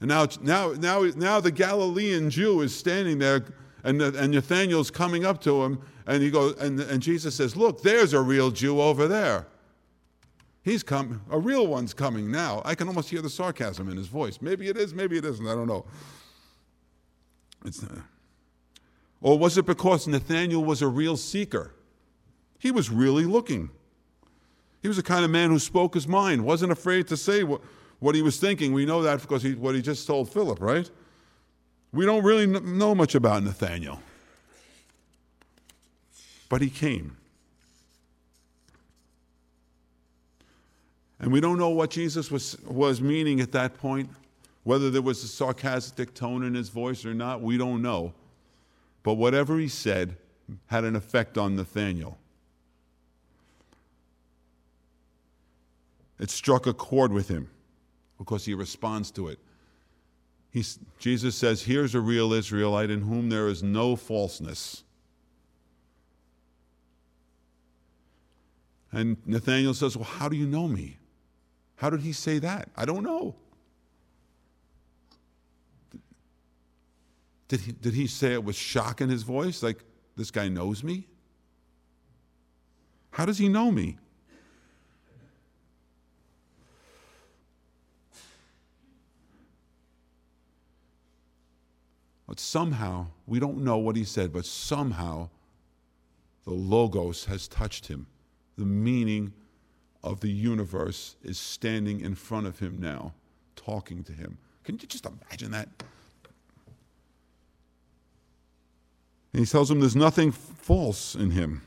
And 0.00 0.08
now, 0.08 0.26
now, 0.42 0.72
now, 0.72 1.02
now 1.14 1.38
the 1.38 1.52
Galilean 1.52 2.30
Jew 2.30 2.62
is 2.62 2.76
standing 2.76 3.20
there, 3.20 3.44
and, 3.84 4.02
and 4.02 4.32
Nathaniel's 4.32 4.90
coming 4.90 5.24
up 5.24 5.40
to 5.42 5.62
him, 5.62 5.80
and 6.08 6.20
he 6.20 6.32
goes, 6.32 6.58
and, 6.58 6.80
and 6.80 7.00
Jesus 7.00 7.36
says, 7.36 7.54
Look, 7.54 7.80
there's 7.82 8.12
a 8.12 8.20
real 8.20 8.50
Jew 8.50 8.80
over 8.80 9.06
there. 9.06 9.46
He's 10.64 10.82
come, 10.82 11.22
a 11.30 11.38
real 11.38 11.68
one's 11.68 11.94
coming 11.94 12.28
now. 12.28 12.62
I 12.64 12.74
can 12.74 12.88
almost 12.88 13.08
hear 13.08 13.22
the 13.22 13.30
sarcasm 13.30 13.88
in 13.88 13.96
his 13.96 14.08
voice. 14.08 14.40
Maybe 14.42 14.66
it 14.66 14.76
is, 14.76 14.92
maybe 14.94 15.16
it 15.16 15.24
isn't, 15.24 15.46
I 15.46 15.54
don't 15.54 15.68
know. 15.68 15.86
It's, 17.64 17.84
or 19.20 19.38
was 19.38 19.56
it 19.56 19.64
because 19.64 20.08
Nathaniel 20.08 20.64
was 20.64 20.82
a 20.82 20.88
real 20.88 21.16
seeker? 21.16 21.72
He 22.60 22.70
was 22.70 22.90
really 22.90 23.24
looking. 23.24 23.70
He 24.82 24.88
was 24.88 24.98
the 24.98 25.02
kind 25.02 25.24
of 25.24 25.30
man 25.30 25.50
who 25.50 25.58
spoke 25.58 25.94
his 25.94 26.06
mind, 26.06 26.44
wasn't 26.44 26.70
afraid 26.70 27.08
to 27.08 27.16
say 27.16 27.42
what, 27.42 27.62
what 27.98 28.14
he 28.14 28.22
was 28.22 28.38
thinking. 28.38 28.72
We 28.72 28.86
know 28.86 29.02
that 29.02 29.20
because 29.20 29.42
he, 29.42 29.54
what 29.54 29.74
he 29.74 29.82
just 29.82 30.06
told 30.06 30.30
Philip, 30.32 30.60
right? 30.60 30.88
We 31.92 32.06
don't 32.06 32.22
really 32.22 32.46
know 32.46 32.94
much 32.94 33.14
about 33.14 33.42
Nathaniel. 33.42 34.00
But 36.50 36.60
he 36.60 36.68
came. 36.68 37.16
And 41.18 41.32
we 41.32 41.40
don't 41.40 41.58
know 41.58 41.70
what 41.70 41.90
Jesus 41.90 42.30
was, 42.30 42.58
was 42.66 43.00
meaning 43.00 43.40
at 43.40 43.52
that 43.52 43.78
point, 43.78 44.10
whether 44.64 44.90
there 44.90 45.02
was 45.02 45.24
a 45.24 45.28
sarcastic 45.28 46.12
tone 46.14 46.44
in 46.44 46.54
his 46.54 46.68
voice 46.68 47.06
or 47.06 47.14
not, 47.14 47.40
we 47.40 47.56
don't 47.56 47.80
know. 47.80 48.12
But 49.02 49.14
whatever 49.14 49.58
he 49.58 49.68
said 49.68 50.16
had 50.66 50.84
an 50.84 50.94
effect 50.94 51.38
on 51.38 51.56
Nathaniel. 51.56 52.18
It 56.20 56.30
struck 56.30 56.66
a 56.66 56.74
chord 56.74 57.12
with 57.12 57.28
him 57.28 57.48
because 58.18 58.44
he 58.44 58.52
responds 58.52 59.10
to 59.12 59.28
it. 59.28 59.38
Jesus 60.98 61.34
says, 61.34 61.62
Here's 61.62 61.94
a 61.94 62.00
real 62.00 62.34
Israelite 62.34 62.90
in 62.90 63.00
whom 63.00 63.30
there 63.30 63.48
is 63.48 63.62
no 63.62 63.96
falseness. 63.96 64.84
And 68.92 69.16
Nathaniel 69.24 69.72
says, 69.72 69.96
Well, 69.96 70.04
how 70.04 70.28
do 70.28 70.36
you 70.36 70.46
know 70.46 70.68
me? 70.68 70.98
How 71.76 71.88
did 71.88 72.00
he 72.00 72.12
say 72.12 72.38
that? 72.40 72.68
I 72.76 72.84
don't 72.84 73.02
know. 73.02 73.34
Did 77.48 77.60
he, 77.60 77.72
did 77.72 77.94
he 77.94 78.06
say 78.06 78.34
it 78.34 78.44
with 78.44 78.56
shock 78.56 79.00
in 79.00 79.08
his 79.08 79.22
voice? 79.22 79.62
Like, 79.62 79.78
this 80.16 80.30
guy 80.30 80.48
knows 80.48 80.84
me? 80.84 81.06
How 83.12 83.24
does 83.24 83.38
he 83.38 83.48
know 83.48 83.72
me? 83.72 83.96
Somehow, 92.40 93.08
we 93.26 93.38
don't 93.38 93.58
know 93.58 93.76
what 93.76 93.96
he 93.96 94.04
said, 94.04 94.32
but 94.32 94.46
somehow 94.46 95.28
the 96.44 96.52
Logos 96.52 97.26
has 97.26 97.46
touched 97.46 97.88
him. 97.88 98.06
The 98.56 98.64
meaning 98.64 99.34
of 100.02 100.20
the 100.20 100.30
universe 100.30 101.16
is 101.22 101.38
standing 101.38 102.00
in 102.00 102.14
front 102.14 102.46
of 102.46 102.58
him 102.58 102.80
now, 102.80 103.12
talking 103.56 104.02
to 104.04 104.12
him. 104.12 104.38
Can 104.64 104.78
you 104.80 104.88
just 104.88 105.04
imagine 105.04 105.50
that? 105.50 105.68
And 109.34 109.40
he 109.40 109.44
tells 109.44 109.70
him 109.70 109.80
there's 109.80 109.94
nothing 109.94 110.32
false 110.32 111.14
in 111.14 111.32
him. 111.32 111.60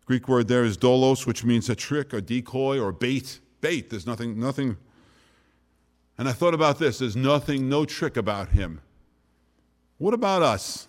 The 0.00 0.06
Greek 0.06 0.28
word 0.28 0.48
there 0.48 0.64
is 0.64 0.78
dolos, 0.78 1.26
which 1.26 1.44
means 1.44 1.68
a 1.68 1.76
trick, 1.76 2.14
a 2.14 2.22
decoy, 2.22 2.80
or 2.80 2.90
bait. 2.90 3.38
Bait. 3.60 3.90
There's 3.90 4.06
nothing, 4.06 4.40
nothing 4.40 4.78
and 6.18 6.28
I 6.28 6.32
thought 6.32 6.54
about 6.54 6.78
this 6.78 6.98
there's 6.98 7.16
nothing, 7.16 7.68
no 7.68 7.84
trick 7.84 8.16
about 8.16 8.50
him. 8.50 8.80
What 9.98 10.14
about 10.14 10.42
us? 10.42 10.88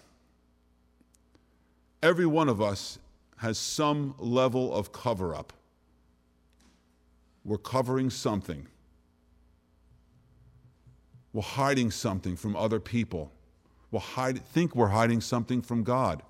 Every 2.02 2.26
one 2.26 2.50
of 2.50 2.62
us 2.62 3.00
has 3.38 3.58
some 3.58 4.16
level 4.18 4.74
of 4.74 4.92
cover 4.92 5.36
up. 5.36 5.54
We're 7.46 7.58
covering 7.58 8.10
something. 8.10 8.68
We're 11.34 11.42
hiding 11.42 11.92
something 11.92 12.36
from 12.36 12.56
other 12.56 12.80
people. 12.80 13.32
We'll 13.92 14.02
hide, 14.02 14.44
think 14.46 14.76
we're 14.76 14.88
hiding 14.88 15.22
something 15.22 15.62
from 15.62 15.84
God. 15.84 16.24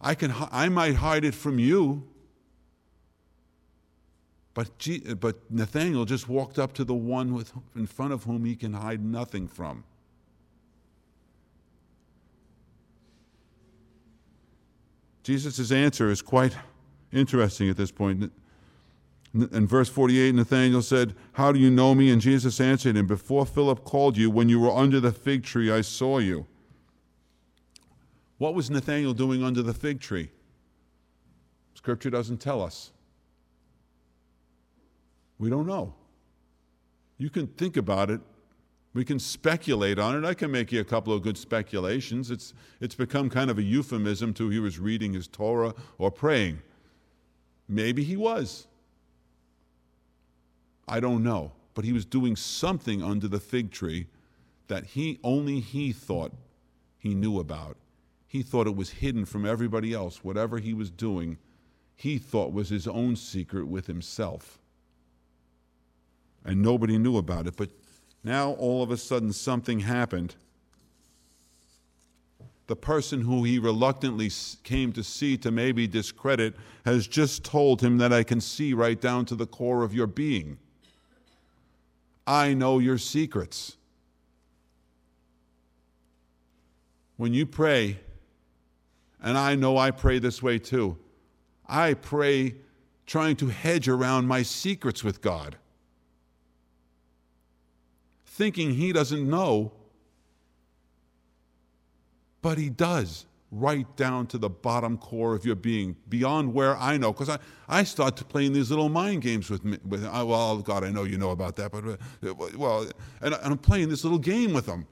I, 0.00 0.14
can, 0.14 0.32
I 0.52 0.68
might 0.68 0.96
hide 0.96 1.24
it 1.24 1.34
from 1.34 1.58
you, 1.58 2.06
but, 4.56 4.78
G, 4.78 5.00
but 5.00 5.36
Nathaniel 5.50 6.06
just 6.06 6.30
walked 6.30 6.58
up 6.58 6.72
to 6.72 6.84
the 6.84 6.94
one 6.94 7.34
with, 7.34 7.52
in 7.74 7.86
front 7.86 8.14
of 8.14 8.24
whom 8.24 8.46
he 8.46 8.56
can 8.56 8.72
hide 8.72 9.04
nothing 9.04 9.46
from. 9.46 9.84
Jesus' 15.22 15.70
answer 15.70 16.08
is 16.08 16.22
quite 16.22 16.56
interesting 17.12 17.68
at 17.68 17.76
this 17.76 17.90
point. 17.90 18.32
In 19.34 19.66
verse 19.66 19.90
48, 19.90 20.34
Nathanael 20.34 20.80
said, 20.80 21.14
How 21.34 21.52
do 21.52 21.58
you 21.58 21.70
know 21.70 21.94
me? 21.94 22.10
And 22.10 22.18
Jesus 22.18 22.58
answered 22.58 22.96
him, 22.96 23.06
Before 23.06 23.44
Philip 23.44 23.84
called 23.84 24.16
you, 24.16 24.30
when 24.30 24.48
you 24.48 24.58
were 24.58 24.74
under 24.74 25.00
the 25.00 25.12
fig 25.12 25.44
tree, 25.44 25.70
I 25.70 25.82
saw 25.82 26.16
you. 26.16 26.46
What 28.38 28.54
was 28.54 28.70
Nathanael 28.70 29.12
doing 29.12 29.44
under 29.44 29.62
the 29.62 29.74
fig 29.74 30.00
tree? 30.00 30.30
Scripture 31.74 32.08
doesn't 32.08 32.38
tell 32.38 32.62
us. 32.62 32.92
We 35.38 35.50
don't 35.50 35.66
know. 35.66 35.94
You 37.18 37.30
can 37.30 37.46
think 37.46 37.76
about 37.76 38.10
it. 38.10 38.20
We 38.94 39.04
can 39.04 39.18
speculate 39.18 39.98
on 39.98 40.16
it. 40.16 40.26
I 40.26 40.32
can 40.32 40.50
make 40.50 40.72
you 40.72 40.80
a 40.80 40.84
couple 40.84 41.12
of 41.12 41.22
good 41.22 41.36
speculations. 41.36 42.30
It's, 42.30 42.54
it's 42.80 42.94
become 42.94 43.28
kind 43.28 43.50
of 43.50 43.58
a 43.58 43.62
euphemism 43.62 44.32
to 44.34 44.48
he 44.48 44.58
was 44.58 44.78
reading 44.78 45.12
his 45.12 45.28
Torah 45.28 45.74
or 45.98 46.10
praying. 46.10 46.60
Maybe 47.68 48.04
he 48.04 48.16
was. 48.16 48.66
I 50.88 51.00
don't 51.00 51.22
know. 51.22 51.52
But 51.74 51.84
he 51.84 51.92
was 51.92 52.06
doing 52.06 52.36
something 52.36 53.02
under 53.02 53.28
the 53.28 53.40
fig 53.40 53.70
tree 53.70 54.06
that 54.68 54.86
he 54.86 55.20
only 55.22 55.60
he 55.60 55.92
thought 55.92 56.32
he 56.98 57.14
knew 57.14 57.38
about. 57.38 57.76
He 58.26 58.42
thought 58.42 58.66
it 58.66 58.76
was 58.76 58.90
hidden 58.90 59.26
from 59.26 59.44
everybody 59.44 59.92
else. 59.92 60.24
Whatever 60.24 60.58
he 60.58 60.72
was 60.72 60.90
doing, 60.90 61.36
he 61.94 62.16
thought 62.16 62.52
was 62.52 62.70
his 62.70 62.88
own 62.88 63.14
secret 63.14 63.68
with 63.68 63.86
himself 63.86 64.58
and 66.46 66.62
nobody 66.62 66.96
knew 66.96 67.18
about 67.18 67.46
it. 67.46 67.56
But 67.56 67.70
now 68.24 68.52
all 68.52 68.82
of 68.82 68.90
a 68.90 68.96
sudden 68.96 69.32
something 69.32 69.80
happened. 69.80 70.36
The 72.68 72.76
person 72.76 73.20
who 73.20 73.44
he 73.44 73.58
reluctantly 73.58 74.30
came 74.64 74.92
to 74.92 75.04
see 75.04 75.36
to 75.38 75.50
maybe 75.50 75.86
discredit 75.86 76.54
has 76.84 77.06
just 77.06 77.44
told 77.44 77.80
him 77.80 77.98
that 77.98 78.12
I 78.12 78.22
can 78.22 78.40
see 78.40 78.74
right 78.74 79.00
down 79.00 79.24
to 79.26 79.34
the 79.34 79.46
core 79.46 79.82
of 79.82 79.94
your 79.94 80.06
being. 80.06 80.58
I 82.26 82.54
know 82.54 82.78
your 82.78 82.98
secrets. 82.98 83.76
When 87.16 87.32
you 87.32 87.46
pray, 87.46 88.00
and 89.22 89.38
I 89.38 89.54
know 89.54 89.76
I 89.78 89.90
pray 89.90 90.18
this 90.18 90.42
way 90.42 90.58
too, 90.58 90.98
I 91.68 91.94
pray 91.94 92.56
trying 93.06 93.36
to 93.36 93.48
hedge 93.48 93.88
around 93.88 94.26
my 94.26 94.42
secrets 94.42 95.04
with 95.04 95.22
God 95.22 95.56
thinking 98.36 98.74
he 98.74 98.92
doesn't 98.92 99.28
know, 99.28 99.72
but 102.42 102.58
he 102.58 102.68
does 102.68 103.26
right 103.50 103.86
down 103.96 104.26
to 104.26 104.38
the 104.38 104.50
bottom 104.50 104.98
core 104.98 105.34
of 105.34 105.46
your 105.46 105.54
being, 105.54 105.96
beyond 106.08 106.52
where 106.52 106.76
I 106.76 106.98
know. 106.98 107.12
Because 107.12 107.30
I, 107.30 107.38
I 107.68 107.84
start 107.84 108.28
playing 108.28 108.52
these 108.52 108.70
little 108.70 108.90
mind 108.90 109.22
games 109.22 109.48
with 109.48 109.64
me. 109.64 109.78
With, 109.84 110.04
well, 110.04 110.58
God, 110.58 110.84
I 110.84 110.90
know 110.90 111.04
you 111.04 111.16
know 111.16 111.30
about 111.30 111.56
that, 111.56 111.72
but, 111.72 111.84
uh, 111.86 112.34
well, 112.56 112.82
and, 113.22 113.34
and 113.34 113.52
I'm 113.52 113.58
playing 113.58 113.88
this 113.88 114.04
little 114.04 114.18
game 114.18 114.52
with 114.52 114.66
him. 114.66 114.86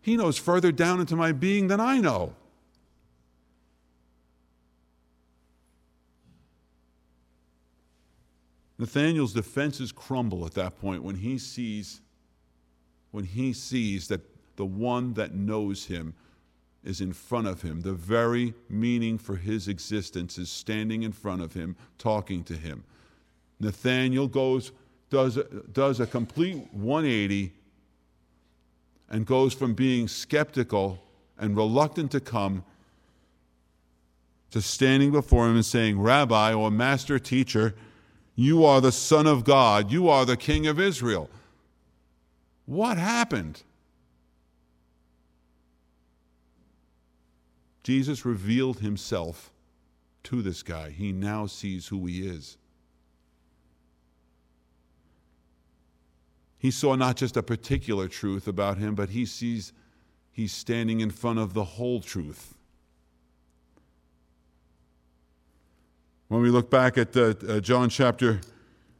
He 0.00 0.16
knows 0.16 0.38
further 0.38 0.72
down 0.72 1.00
into 1.00 1.16
my 1.16 1.32
being 1.32 1.68
than 1.68 1.80
I 1.80 1.98
know. 1.98 2.34
Nathaniel's 8.78 9.32
defenses 9.32 9.92
crumble 9.92 10.44
at 10.46 10.54
that 10.54 10.80
point 10.80 11.02
when 11.02 11.16
he 11.16 11.38
sees 11.38 12.00
when 13.12 13.24
he 13.24 13.52
sees 13.52 14.08
that 14.08 14.20
the 14.56 14.64
one 14.64 15.14
that 15.14 15.32
knows 15.32 15.86
him 15.86 16.14
is 16.82 17.00
in 17.00 17.12
front 17.12 17.46
of 17.46 17.62
him. 17.62 17.80
The 17.80 17.92
very 17.92 18.54
meaning 18.68 19.18
for 19.18 19.36
his 19.36 19.68
existence 19.68 20.36
is 20.36 20.50
standing 20.50 21.04
in 21.04 21.12
front 21.12 21.40
of 21.40 21.54
him, 21.54 21.76
talking 21.96 22.42
to 22.44 22.54
him. 22.54 22.82
Nathaniel 23.60 24.26
goes, 24.26 24.72
does, 25.10 25.38
does 25.72 26.00
a 26.00 26.06
complete 26.06 26.68
180, 26.72 27.52
and 29.10 29.24
goes 29.24 29.54
from 29.54 29.74
being 29.74 30.08
skeptical 30.08 31.02
and 31.38 31.56
reluctant 31.56 32.10
to 32.10 32.20
come 32.20 32.64
to 34.50 34.60
standing 34.60 35.12
before 35.12 35.46
him 35.46 35.54
and 35.54 35.64
saying, 35.64 36.00
Rabbi 36.00 36.52
or 36.52 36.70
Master 36.70 37.18
Teacher, 37.18 37.74
you 38.34 38.64
are 38.64 38.80
the 38.80 38.92
Son 38.92 39.26
of 39.26 39.44
God, 39.44 39.90
you 39.90 40.08
are 40.08 40.24
the 40.24 40.36
King 40.36 40.66
of 40.66 40.80
Israel. 40.80 41.30
What 42.66 42.98
happened? 42.98 43.62
Jesus 47.82 48.24
revealed 48.24 48.80
himself 48.80 49.52
to 50.24 50.40
this 50.40 50.62
guy. 50.62 50.90
He 50.90 51.12
now 51.12 51.46
sees 51.46 51.88
who 51.88 52.06
he 52.06 52.26
is. 52.26 52.56
He 56.56 56.70
saw 56.70 56.94
not 56.94 57.16
just 57.16 57.36
a 57.36 57.42
particular 57.42 58.08
truth 58.08 58.48
about 58.48 58.78
him, 58.78 58.94
but 58.94 59.10
he 59.10 59.26
sees 59.26 59.74
he's 60.32 60.52
standing 60.52 61.00
in 61.00 61.10
front 61.10 61.38
of 61.38 61.52
the 61.52 61.64
whole 61.64 62.00
truth. 62.00 62.53
When 66.34 66.42
we 66.42 66.50
look 66.50 66.68
back 66.68 66.98
at 66.98 67.16
uh, 67.16 67.34
uh, 67.48 67.60
John 67.60 67.88
chapter 67.88 68.40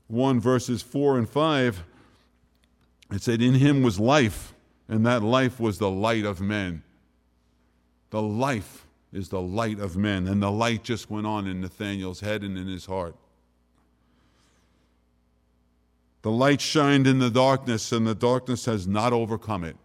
1, 0.07 0.39
verses 0.39 0.83
4 0.83 1.19
and 1.19 1.29
5, 1.29 1.83
it 3.11 3.23
said, 3.23 3.43
In 3.43 3.55
him 3.55 3.83
was 3.83 3.99
life, 3.99 4.55
and 4.89 5.05
that 5.05 5.21
life 5.21 5.59
was 5.59 5.79
the 5.79 5.91
light 5.91 6.25
of 6.25 6.41
men. 6.41 6.85
The 8.11 8.23
life 8.23 8.87
is 9.13 9.31
the 9.31 9.41
light 9.41 9.81
of 9.81 9.97
men. 9.97 10.29
And 10.29 10.41
the 10.41 10.53
light 10.53 10.85
just 10.85 11.11
went 11.11 11.27
on 11.27 11.49
in 11.49 11.61
Nathanael's 11.61 12.21
head 12.21 12.45
and 12.45 12.57
in 12.57 12.69
his 12.69 12.87
heart. 12.87 13.17
The 16.23 16.31
light 16.31 16.61
shined 16.61 17.09
in 17.09 17.19
the 17.19 17.31
darkness, 17.31 17.91
and 17.91 18.07
the 18.07 18.15
darkness 18.15 18.67
has 18.67 18.87
not 18.87 19.13
overcome 19.13 19.65
it. 19.65 19.77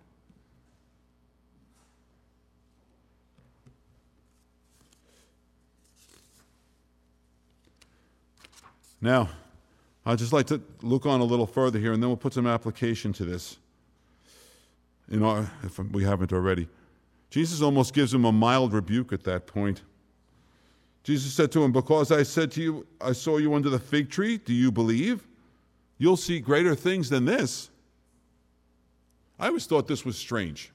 Now, 9.02 9.30
I'd 10.06 10.18
just 10.18 10.34
like 10.34 10.48
to 10.48 10.62
look 10.82 11.06
on 11.06 11.22
a 11.22 11.24
little 11.24 11.48
further 11.48 11.80
here, 11.80 11.94
and 11.94 12.02
then 12.02 12.10
we'll 12.10 12.18
put 12.18 12.34
some 12.34 12.48
application 12.48 13.14
to 13.14 13.26
this. 13.26 13.58
You 15.10 15.20
know, 15.20 15.48
if 15.64 15.80
we 15.80 16.04
haven't 16.04 16.34
already. 16.34 16.68
Jesus 17.30 17.62
almost 17.62 17.94
gives 17.94 18.14
him 18.14 18.26
a 18.26 18.32
mild 18.32 18.74
rebuke 18.74 19.14
at 19.14 19.24
that 19.24 19.48
point. 19.48 19.84
Jesus 21.04 21.34
said 21.34 21.52
to 21.54 21.64
him, 21.64 21.72
Because 21.72 22.12
I 22.12 22.24
said 22.24 22.52
to 22.52 22.62
you, 22.62 22.88
I 23.00 23.14
saw 23.14 23.38
you 23.38 23.54
under 23.54 23.70
the 23.70 23.80
fig 23.80 24.10
tree, 24.10 24.38
do 24.38 24.54
you 24.54 24.72
believe? 24.72 25.28
You'll 25.98 26.18
see 26.18 26.40
greater 26.40 26.76
things 26.76 27.10
than 27.10 27.26
this. 27.26 27.70
I 29.40 29.48
always 29.48 29.66
thought 29.66 29.88
this 29.88 30.06
was 30.06 30.18
strange. 30.18 30.72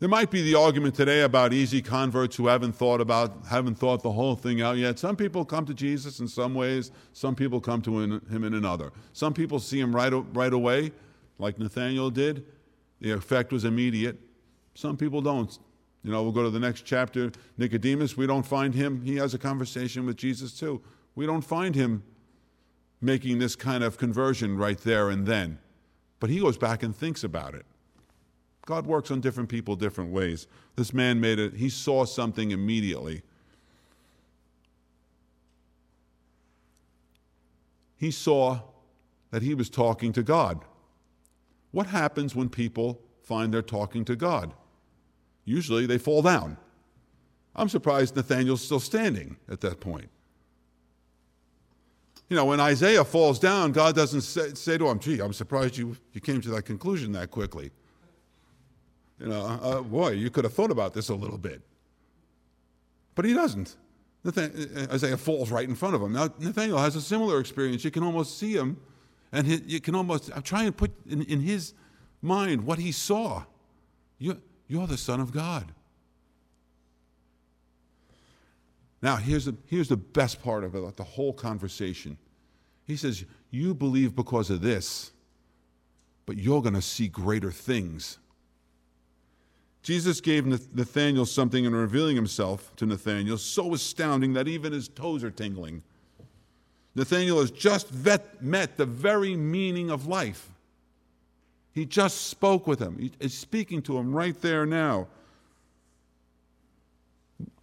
There 0.00 0.08
might 0.08 0.30
be 0.30 0.42
the 0.42 0.54
argument 0.54 0.94
today 0.94 1.22
about 1.22 1.52
easy 1.52 1.82
converts 1.82 2.36
who 2.36 2.46
haven't 2.46 2.72
thought 2.72 3.00
about 3.00 3.46
haven't 3.48 3.74
thought 3.74 4.00
the 4.04 4.12
whole 4.12 4.36
thing 4.36 4.62
out 4.62 4.76
yet. 4.76 4.96
Some 4.96 5.16
people 5.16 5.44
come 5.44 5.66
to 5.66 5.74
Jesus 5.74 6.20
in 6.20 6.28
some 6.28 6.54
ways, 6.54 6.92
some 7.12 7.34
people 7.34 7.60
come 7.60 7.82
to 7.82 7.98
him 7.98 8.44
in 8.44 8.54
another. 8.54 8.92
Some 9.12 9.34
people 9.34 9.58
see 9.58 9.80
him 9.80 9.94
right, 9.94 10.12
right 10.34 10.52
away, 10.52 10.92
like 11.40 11.58
Nathaniel 11.58 12.10
did. 12.10 12.46
The 13.00 13.10
effect 13.10 13.52
was 13.52 13.64
immediate. 13.64 14.18
Some 14.74 14.96
people 14.96 15.20
don't. 15.20 15.58
You 16.04 16.12
know, 16.12 16.22
we'll 16.22 16.30
go 16.30 16.44
to 16.44 16.50
the 16.50 16.60
next 16.60 16.82
chapter. 16.82 17.32
Nicodemus, 17.56 18.16
we 18.16 18.28
don't 18.28 18.46
find 18.46 18.74
him. 18.74 19.02
He 19.02 19.16
has 19.16 19.34
a 19.34 19.38
conversation 19.38 20.06
with 20.06 20.16
Jesus 20.16 20.56
too. 20.56 20.80
We 21.16 21.26
don't 21.26 21.42
find 21.42 21.74
him 21.74 22.04
making 23.00 23.40
this 23.40 23.56
kind 23.56 23.82
of 23.82 23.98
conversion 23.98 24.56
right 24.56 24.78
there 24.78 25.10
and 25.10 25.26
then. 25.26 25.58
But 26.20 26.30
he 26.30 26.38
goes 26.38 26.56
back 26.56 26.84
and 26.84 26.94
thinks 26.94 27.24
about 27.24 27.54
it. 27.56 27.66
God 28.68 28.86
works 28.86 29.10
on 29.10 29.22
different 29.22 29.48
people 29.48 29.76
different 29.76 30.12
ways. 30.12 30.46
This 30.76 30.92
man 30.92 31.22
made 31.22 31.38
it, 31.38 31.54
he 31.54 31.70
saw 31.70 32.04
something 32.04 32.50
immediately. 32.50 33.22
He 37.96 38.10
saw 38.10 38.60
that 39.30 39.40
he 39.40 39.54
was 39.54 39.70
talking 39.70 40.12
to 40.12 40.22
God. 40.22 40.66
What 41.70 41.86
happens 41.86 42.36
when 42.36 42.50
people 42.50 43.00
find 43.22 43.54
they're 43.54 43.62
talking 43.62 44.04
to 44.04 44.14
God? 44.14 44.52
Usually 45.46 45.86
they 45.86 45.96
fall 45.96 46.20
down. 46.20 46.58
I'm 47.56 47.70
surprised 47.70 48.16
Nathaniel's 48.16 48.60
still 48.60 48.80
standing 48.80 49.38
at 49.50 49.62
that 49.62 49.80
point. 49.80 50.10
You 52.28 52.36
know, 52.36 52.44
when 52.44 52.60
Isaiah 52.60 53.02
falls 53.02 53.38
down, 53.38 53.72
God 53.72 53.94
doesn't 53.94 54.20
say, 54.20 54.52
say 54.52 54.76
to 54.76 54.88
him, 54.90 54.98
gee, 54.98 55.20
I'm 55.20 55.32
surprised 55.32 55.78
you, 55.78 55.96
you 56.12 56.20
came 56.20 56.42
to 56.42 56.50
that 56.50 56.66
conclusion 56.66 57.12
that 57.12 57.30
quickly. 57.30 57.70
You 59.20 59.28
know, 59.28 59.40
uh, 59.40 59.56
uh 59.56 59.82
boy, 59.82 60.10
you 60.10 60.30
could 60.30 60.44
have 60.44 60.54
thought 60.54 60.70
about 60.70 60.94
this 60.94 61.08
a 61.08 61.14
little 61.14 61.38
bit. 61.38 61.62
But 63.14 63.24
he 63.24 63.34
doesn't. 63.34 63.76
Nathan, 64.24 64.68
uh, 64.76 64.94
Isaiah 64.94 65.16
falls 65.16 65.50
right 65.50 65.68
in 65.68 65.74
front 65.74 65.94
of 65.94 66.02
him. 66.02 66.12
Now, 66.12 66.28
Nathaniel 66.38 66.78
has 66.78 66.96
a 66.96 67.00
similar 67.00 67.40
experience. 67.40 67.84
You 67.84 67.90
can 67.90 68.02
almost 68.02 68.38
see 68.38 68.52
him, 68.52 68.78
and 69.32 69.46
he, 69.46 69.60
you 69.66 69.80
can 69.80 69.94
almost 69.94 70.30
uh, 70.30 70.34
I'm 70.36 70.42
trying 70.42 70.66
to 70.66 70.72
put 70.72 70.92
in, 71.08 71.22
in 71.22 71.40
his 71.40 71.74
mind 72.22 72.64
what 72.64 72.78
he 72.78 72.92
saw. 72.92 73.44
You, 74.18 74.40
you're 74.66 74.86
the 74.86 74.98
Son 74.98 75.20
of 75.20 75.32
God. 75.32 75.72
Now, 79.00 79.16
here's 79.16 79.44
the, 79.44 79.56
here's 79.66 79.88
the 79.88 79.96
best 79.96 80.42
part 80.42 80.64
of 80.64 80.74
it, 80.74 80.96
the 80.96 81.04
whole 81.04 81.32
conversation. 81.32 82.18
He 82.84 82.96
says, 82.96 83.24
You 83.50 83.74
believe 83.74 84.16
because 84.16 84.50
of 84.50 84.60
this, 84.60 85.12
but 86.26 86.36
you're 86.36 86.62
going 86.62 86.74
to 86.74 86.82
see 86.82 87.06
greater 87.06 87.52
things. 87.52 88.18
Jesus 89.82 90.20
gave 90.20 90.44
Nathanael 90.44 91.24
something 91.24 91.64
in 91.64 91.74
revealing 91.74 92.16
himself 92.16 92.74
to 92.76 92.86
Nathanael 92.86 93.38
so 93.38 93.74
astounding 93.74 94.32
that 94.34 94.48
even 94.48 94.72
his 94.72 94.88
toes 94.88 95.22
are 95.24 95.30
tingling. 95.30 95.82
Nathanael 96.94 97.40
has 97.40 97.50
just 97.50 97.88
vet, 97.88 98.42
met 98.42 98.76
the 98.76 98.84
very 98.84 99.36
meaning 99.36 99.90
of 99.90 100.06
life. 100.06 100.50
He 101.72 101.86
just 101.86 102.26
spoke 102.26 102.66
with 102.66 102.80
him. 102.80 102.98
He 102.98 103.12
is 103.20 103.32
speaking 103.32 103.82
to 103.82 103.96
him 103.96 104.12
right 104.12 104.38
there 104.42 104.66
now. 104.66 105.06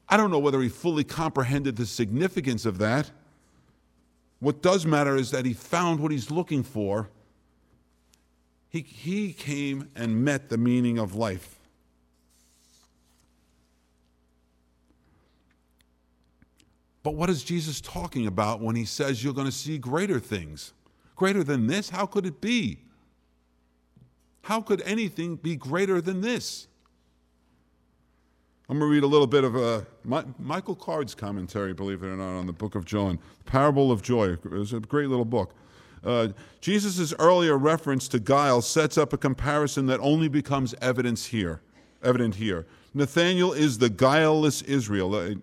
I 0.08 0.18
don't 0.18 0.32
know 0.32 0.40
whether 0.40 0.62
he 0.62 0.70
fully 0.70 1.04
comprehended 1.04 1.76
the 1.76 1.86
significance 1.86 2.66
of 2.66 2.78
that. 2.78 3.12
What 4.40 4.62
does 4.62 4.86
matter 4.86 5.16
is 5.16 5.32
that 5.32 5.46
he 5.46 5.54
found 5.54 6.00
what 6.00 6.12
he's 6.12 6.32
looking 6.32 6.64
for. 6.64 7.10
He, 8.70 8.82
he 8.82 9.34
came 9.34 9.90
and 9.96 10.24
met 10.24 10.50
the 10.50 10.58
meaning 10.58 10.98
of 10.98 11.16
life. 11.16 11.55
But 17.06 17.14
what 17.14 17.30
is 17.30 17.44
Jesus 17.44 17.80
talking 17.82 18.26
about 18.26 18.62
when 18.62 18.76
he 18.76 18.84
says 18.84 19.24
you're 19.24 19.32
going 19.32 19.46
to 19.46 19.52
see 19.52 19.78
greater 19.78 20.20
things? 20.20 20.74
Greater 21.16 21.44
than 21.44 21.68
this? 21.68 21.92
How 21.92 22.08
could 22.08 22.26
it 22.26 22.42
be? 22.42 22.80
How 24.42 24.60
could 24.60 24.82
anything 24.82 25.36
be 25.36 25.56
greater 25.56 26.02
than 26.02 26.22
this? 26.22 26.68
I'm 28.68 28.80
going 28.80 28.90
to 28.90 28.92
read 28.92 29.04
a 29.04 29.08
little 29.08 29.28
bit 29.28 29.44
of 29.44 29.56
uh, 29.56 29.82
Michael 30.40 30.74
Card's 30.74 31.14
commentary, 31.14 31.76
believe 31.76 32.02
it 32.02 32.08
or 32.08 32.16
not, 32.16 32.40
on 32.40 32.48
the 32.48 32.54
book 32.54 32.74
of 32.74 32.86
John, 32.86 33.20
the 33.46 33.52
Parable 33.52 33.92
of 33.92 34.02
Joy. 34.02 34.38
It's 34.54 34.74
a 34.74 34.80
great 34.80 35.08
little 35.08 35.26
book. 35.26 35.54
Uh, 36.04 36.30
Jesus' 36.60 37.14
earlier 37.20 37.56
reference 37.56 38.08
to 38.08 38.20
guile 38.20 38.64
sets 38.64 38.98
up 38.98 39.14
a 39.14 39.18
comparison 39.18 39.86
that 39.86 40.00
only 40.00 40.28
becomes 40.28 40.74
evidence 40.82 41.28
here, 41.28 41.62
evident 42.02 42.34
here. 42.34 42.66
Nathaniel 42.96 43.54
is 43.54 43.78
the 43.78 43.92
guileless 43.92 44.64
Israel. 44.64 45.36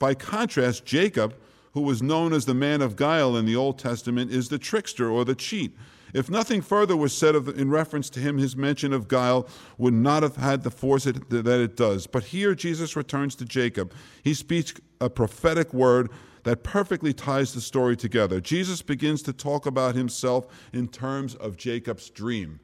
By 0.00 0.14
contrast, 0.14 0.84
Jacob, 0.84 1.36
who 1.74 1.82
was 1.82 2.02
known 2.02 2.32
as 2.32 2.46
the 2.46 2.54
man 2.54 2.82
of 2.82 2.96
guile 2.96 3.36
in 3.36 3.44
the 3.44 3.54
Old 3.54 3.78
Testament, 3.78 4.32
is 4.32 4.48
the 4.48 4.58
trickster 4.58 5.08
or 5.08 5.24
the 5.24 5.36
cheat. 5.36 5.76
If 6.12 6.28
nothing 6.28 6.62
further 6.62 6.96
was 6.96 7.16
said 7.16 7.36
of, 7.36 7.48
in 7.48 7.70
reference 7.70 8.10
to 8.10 8.20
him, 8.20 8.38
his 8.38 8.56
mention 8.56 8.92
of 8.92 9.06
guile 9.06 9.46
would 9.78 9.94
not 9.94 10.24
have 10.24 10.36
had 10.36 10.64
the 10.64 10.70
force 10.70 11.06
it, 11.06 11.30
that 11.30 11.46
it 11.46 11.76
does. 11.76 12.08
But 12.08 12.24
here 12.24 12.54
Jesus 12.56 12.96
returns 12.96 13.36
to 13.36 13.44
Jacob. 13.44 13.92
He 14.24 14.34
speaks 14.34 14.74
a 15.00 15.08
prophetic 15.08 15.72
word 15.72 16.10
that 16.42 16.64
perfectly 16.64 17.12
ties 17.12 17.52
the 17.52 17.60
story 17.60 17.96
together. 17.96 18.40
Jesus 18.40 18.82
begins 18.82 19.22
to 19.22 19.32
talk 19.32 19.66
about 19.66 19.94
himself 19.94 20.46
in 20.72 20.88
terms 20.88 21.34
of 21.36 21.56
Jacob's 21.56 22.08
dream. 22.08 22.58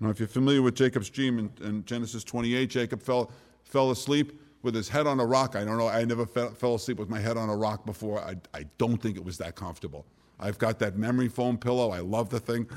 Now, 0.00 0.08
if 0.08 0.18
you're 0.18 0.28
familiar 0.28 0.62
with 0.62 0.74
Jacob's 0.74 1.10
dream 1.10 1.38
in, 1.38 1.50
in 1.62 1.84
Genesis 1.84 2.24
28, 2.24 2.68
Jacob 2.68 3.02
fell, 3.02 3.30
fell 3.62 3.90
asleep 3.90 4.40
with 4.66 4.74
his 4.74 4.90
head 4.90 5.06
on 5.06 5.18
a 5.18 5.24
rock. 5.24 5.56
I 5.56 5.64
don't 5.64 5.78
know, 5.78 5.88
I 5.88 6.04
never 6.04 6.26
fell, 6.26 6.50
fell 6.50 6.74
asleep 6.74 6.98
with 6.98 7.08
my 7.08 7.20
head 7.20 7.38
on 7.38 7.48
a 7.48 7.56
rock 7.56 7.86
before. 7.86 8.20
I, 8.20 8.36
I 8.52 8.64
don't 8.76 8.98
think 8.98 9.16
it 9.16 9.24
was 9.24 9.38
that 9.38 9.54
comfortable. 9.54 10.04
I've 10.38 10.58
got 10.58 10.78
that 10.80 10.98
memory 10.98 11.28
foam 11.28 11.56
pillow. 11.56 11.90
I 11.90 12.00
love 12.00 12.28
the 12.28 12.40
thing. 12.40 12.68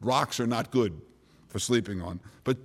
Rocks 0.00 0.40
are 0.40 0.46
not 0.48 0.72
good 0.72 1.00
for 1.46 1.60
sleeping 1.60 2.02
on. 2.02 2.18
But 2.42 2.56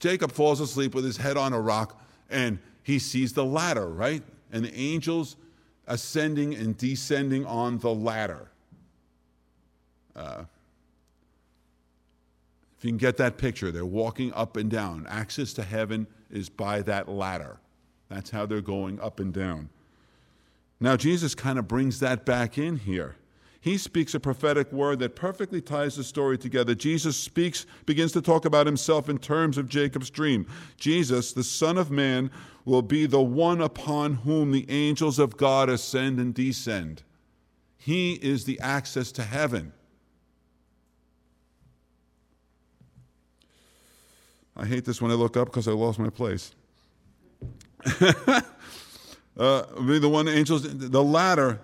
Jacob 0.00 0.32
falls 0.32 0.60
asleep 0.60 0.94
with 0.94 1.04
his 1.04 1.16
head 1.16 1.36
on 1.36 1.52
a 1.52 1.60
rock 1.60 2.02
and 2.28 2.58
he 2.82 2.98
sees 2.98 3.32
the 3.32 3.44
ladder, 3.44 3.88
right? 3.88 4.22
And 4.50 4.64
the 4.64 4.74
angels 4.74 5.36
ascending 5.86 6.54
and 6.54 6.76
descending 6.76 7.46
on 7.46 7.78
the 7.78 7.94
ladder. 7.94 8.50
Uh, 10.16 10.44
If 12.78 12.84
you 12.84 12.90
can 12.90 12.98
get 12.98 13.16
that 13.16 13.38
picture, 13.38 13.72
they're 13.72 13.84
walking 13.84 14.32
up 14.34 14.56
and 14.56 14.70
down. 14.70 15.06
Access 15.08 15.52
to 15.54 15.64
heaven 15.64 16.06
is 16.30 16.48
by 16.48 16.80
that 16.82 17.08
ladder. 17.08 17.58
That's 18.08 18.30
how 18.30 18.46
they're 18.46 18.60
going 18.60 19.00
up 19.00 19.20
and 19.20 19.32
down. 19.32 19.68
Now, 20.80 20.96
Jesus 20.96 21.34
kind 21.34 21.58
of 21.58 21.68
brings 21.68 22.00
that 22.00 22.24
back 22.24 22.56
in 22.56 22.76
here. 22.76 23.16
He 23.60 23.76
speaks 23.76 24.14
a 24.14 24.20
prophetic 24.20 24.72
word 24.72 25.00
that 25.00 25.16
perfectly 25.16 25.60
ties 25.60 25.96
the 25.96 26.04
story 26.04 26.38
together. 26.38 26.74
Jesus 26.74 27.16
speaks, 27.16 27.66
begins 27.86 28.12
to 28.12 28.22
talk 28.22 28.44
about 28.44 28.66
himself 28.66 29.08
in 29.08 29.18
terms 29.18 29.58
of 29.58 29.68
Jacob's 29.68 30.10
dream. 30.10 30.46
Jesus, 30.76 31.32
the 31.32 31.42
Son 31.42 31.76
of 31.76 31.90
Man, 31.90 32.30
will 32.64 32.82
be 32.82 33.06
the 33.06 33.20
one 33.20 33.60
upon 33.60 34.14
whom 34.14 34.52
the 34.52 34.64
angels 34.70 35.18
of 35.18 35.36
God 35.36 35.68
ascend 35.68 36.20
and 36.20 36.32
descend. 36.32 37.02
He 37.76 38.14
is 38.14 38.44
the 38.44 38.60
access 38.60 39.10
to 39.12 39.24
heaven. 39.24 39.72
I 44.56 44.66
hate 44.66 44.84
this 44.84 45.02
when 45.02 45.10
I 45.10 45.14
look 45.14 45.36
up 45.36 45.48
because 45.48 45.66
I 45.66 45.72
lost 45.72 45.98
my 45.98 46.10
place. 46.10 46.52
uh, 48.00 48.42
the 49.36 50.08
one 50.08 50.28
angels, 50.28 50.62
the 50.62 51.02
ladder 51.02 51.60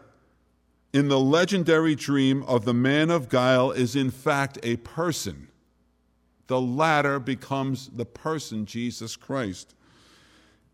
in 0.92 1.08
the 1.08 1.18
legendary 1.18 1.96
dream 1.96 2.44
of 2.44 2.64
the 2.64 2.72
man 2.72 3.10
of 3.10 3.28
guile 3.28 3.72
is 3.72 3.96
in 3.96 4.10
fact 4.10 4.58
a 4.62 4.76
person. 4.76 5.48
The 6.46 6.60
ladder 6.60 7.18
becomes 7.18 7.88
the 7.88 8.04
person, 8.04 8.64
Jesus 8.64 9.16
Christ. 9.16 9.74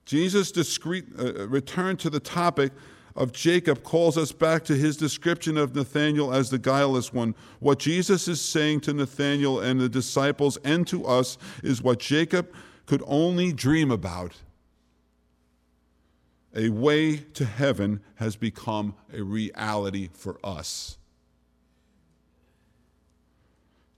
Jesus' 0.04 0.52
discreet 0.52 1.06
uh, 1.18 1.48
return 1.48 1.96
to 1.98 2.10
the 2.10 2.20
topic 2.20 2.72
of 3.16 3.32
Jacob 3.32 3.82
calls 3.82 4.18
us 4.18 4.32
back 4.32 4.64
to 4.64 4.76
his 4.76 4.96
description 4.96 5.56
of 5.56 5.74
Nathanael 5.74 6.32
as 6.32 6.50
the 6.50 6.58
guileless 6.58 7.12
one. 7.12 7.34
What 7.58 7.78
Jesus 7.78 8.28
is 8.28 8.40
saying 8.40 8.80
to 8.82 8.92
Nathanael 8.92 9.60
and 9.60 9.80
the 9.80 9.88
disciples 9.88 10.58
and 10.64 10.86
to 10.88 11.06
us 11.06 11.38
is 11.62 11.82
what 11.82 11.98
Jacob 11.98 12.52
could 12.86 13.02
only 13.06 13.52
dream 13.52 13.90
about. 13.90 14.34
A 16.54 16.68
way 16.68 17.16
to 17.16 17.44
heaven 17.44 18.00
has 18.16 18.36
become 18.36 18.94
a 19.12 19.22
reality 19.22 20.08
for 20.12 20.38
us. 20.42 20.98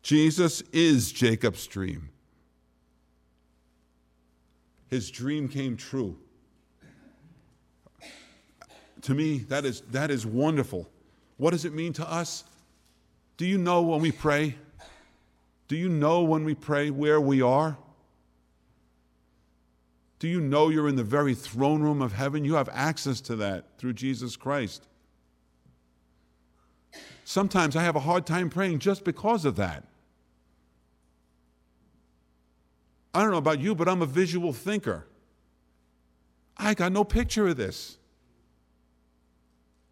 Jesus 0.02 0.62
is 0.72 1.12
Jacob's 1.12 1.66
dream. 1.66 2.10
His 4.90 5.10
dream 5.10 5.48
came 5.48 5.76
true 5.76 6.18
to 9.02 9.14
me, 9.14 9.38
that 9.48 9.64
is, 9.64 9.82
that 9.90 10.10
is 10.10 10.24
wonderful. 10.24 10.88
What 11.36 11.50
does 11.50 11.64
it 11.64 11.74
mean 11.74 11.92
to 11.94 12.10
us? 12.10 12.44
Do 13.36 13.44
you 13.44 13.58
know 13.58 13.82
when 13.82 14.00
we 14.00 14.12
pray? 14.12 14.54
Do 15.68 15.76
you 15.76 15.88
know 15.88 16.22
when 16.22 16.44
we 16.44 16.54
pray 16.54 16.90
where 16.90 17.20
we 17.20 17.42
are? 17.42 17.76
Do 20.22 20.28
you 20.28 20.40
know 20.40 20.68
you're 20.68 20.86
in 20.86 20.94
the 20.94 21.02
very 21.02 21.34
throne 21.34 21.82
room 21.82 22.00
of 22.00 22.12
heaven? 22.12 22.44
You 22.44 22.54
have 22.54 22.68
access 22.72 23.20
to 23.22 23.34
that 23.34 23.76
through 23.76 23.94
Jesus 23.94 24.36
Christ. 24.36 24.86
Sometimes 27.24 27.74
I 27.74 27.82
have 27.82 27.96
a 27.96 28.00
hard 28.06 28.24
time 28.24 28.48
praying 28.48 28.78
just 28.78 29.02
because 29.02 29.44
of 29.44 29.56
that. 29.56 29.82
I 33.12 33.22
don't 33.22 33.32
know 33.32 33.36
about 33.36 33.58
you, 33.58 33.74
but 33.74 33.88
I'm 33.88 34.00
a 34.00 34.06
visual 34.06 34.52
thinker. 34.52 35.08
I 36.56 36.74
got 36.74 36.92
no 36.92 37.02
picture 37.02 37.48
of 37.48 37.56
this. 37.56 37.98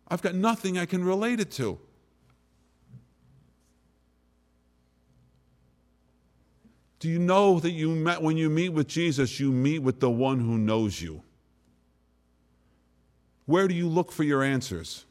I've 0.07 0.23
got 0.23 0.37
nothing 0.37 0.79
I 0.79 0.87
can 0.87 1.03
relate 1.03 1.41
it 1.41 1.51
to. 1.55 1.81
Do 7.01 7.09
you 7.09 7.19
know 7.19 7.59
that 7.61 7.71
you 7.71 7.91
met, 7.91 8.23
when 8.23 8.37
you 8.37 8.51
meet 8.51 8.69
with 8.69 8.87
Jesus, 8.87 9.41
you 9.41 9.51
meet 9.51 9.81
with 9.81 10.01
the 10.01 10.11
one 10.11 10.39
who 10.39 10.59
knows 10.59 11.01
you? 11.01 11.23
Where 13.47 13.67
do 13.67 13.75
you 13.75 13.89
look 13.89 14.13
for 14.13 14.23
your 14.23 14.43
answers? 14.45 15.07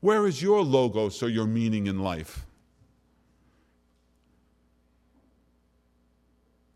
Where 0.00 0.26
is 0.26 0.42
your 0.42 0.62
logos 0.62 1.22
or 1.22 1.28
your 1.28 1.46
meaning 1.46 1.86
in 1.86 2.00
life? 2.00 2.46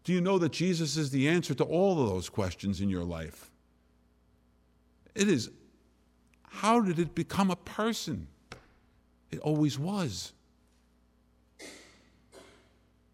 Do 0.05 0.13
you 0.13 0.21
know 0.21 0.39
that 0.39 0.53
Jesus 0.53 0.97
is 0.97 1.11
the 1.11 1.29
answer 1.29 1.55
to 1.55 1.65
all 1.65 2.03
of 2.03 2.09
those 2.09 2.29
questions 2.29 2.81
in 2.81 2.91
your 2.91 3.05
life? 3.05 3.51
It 5.15 5.29
is 5.29 5.51
how 6.43 6.81
did 6.81 6.99
it 6.99 7.15
become 7.15 7.51
a 7.51 7.57
person? 7.57 8.27
It 9.31 9.39
always 9.41 9.79
was. 9.79 10.33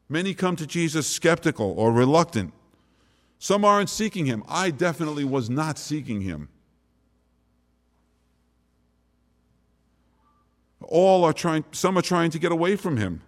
Many 0.08 0.34
come 0.34 0.56
to 0.56 0.66
Jesus 0.66 1.06
skeptical 1.06 1.74
or 1.76 1.92
reluctant. 1.92 2.52
Some 3.38 3.64
aren't 3.64 3.90
seeking 3.90 4.26
him. 4.26 4.44
I 4.48 4.70
definitely 4.70 5.24
was 5.24 5.50
not 5.50 5.78
seeking 5.78 6.22
him. 6.22 6.48
All 10.80 11.24
are 11.24 11.32
trying, 11.32 11.64
some 11.72 11.98
are 11.98 12.02
trying 12.02 12.30
to 12.30 12.38
get 12.38 12.52
away 12.52 12.76
from 12.76 12.96
him. 12.96 13.22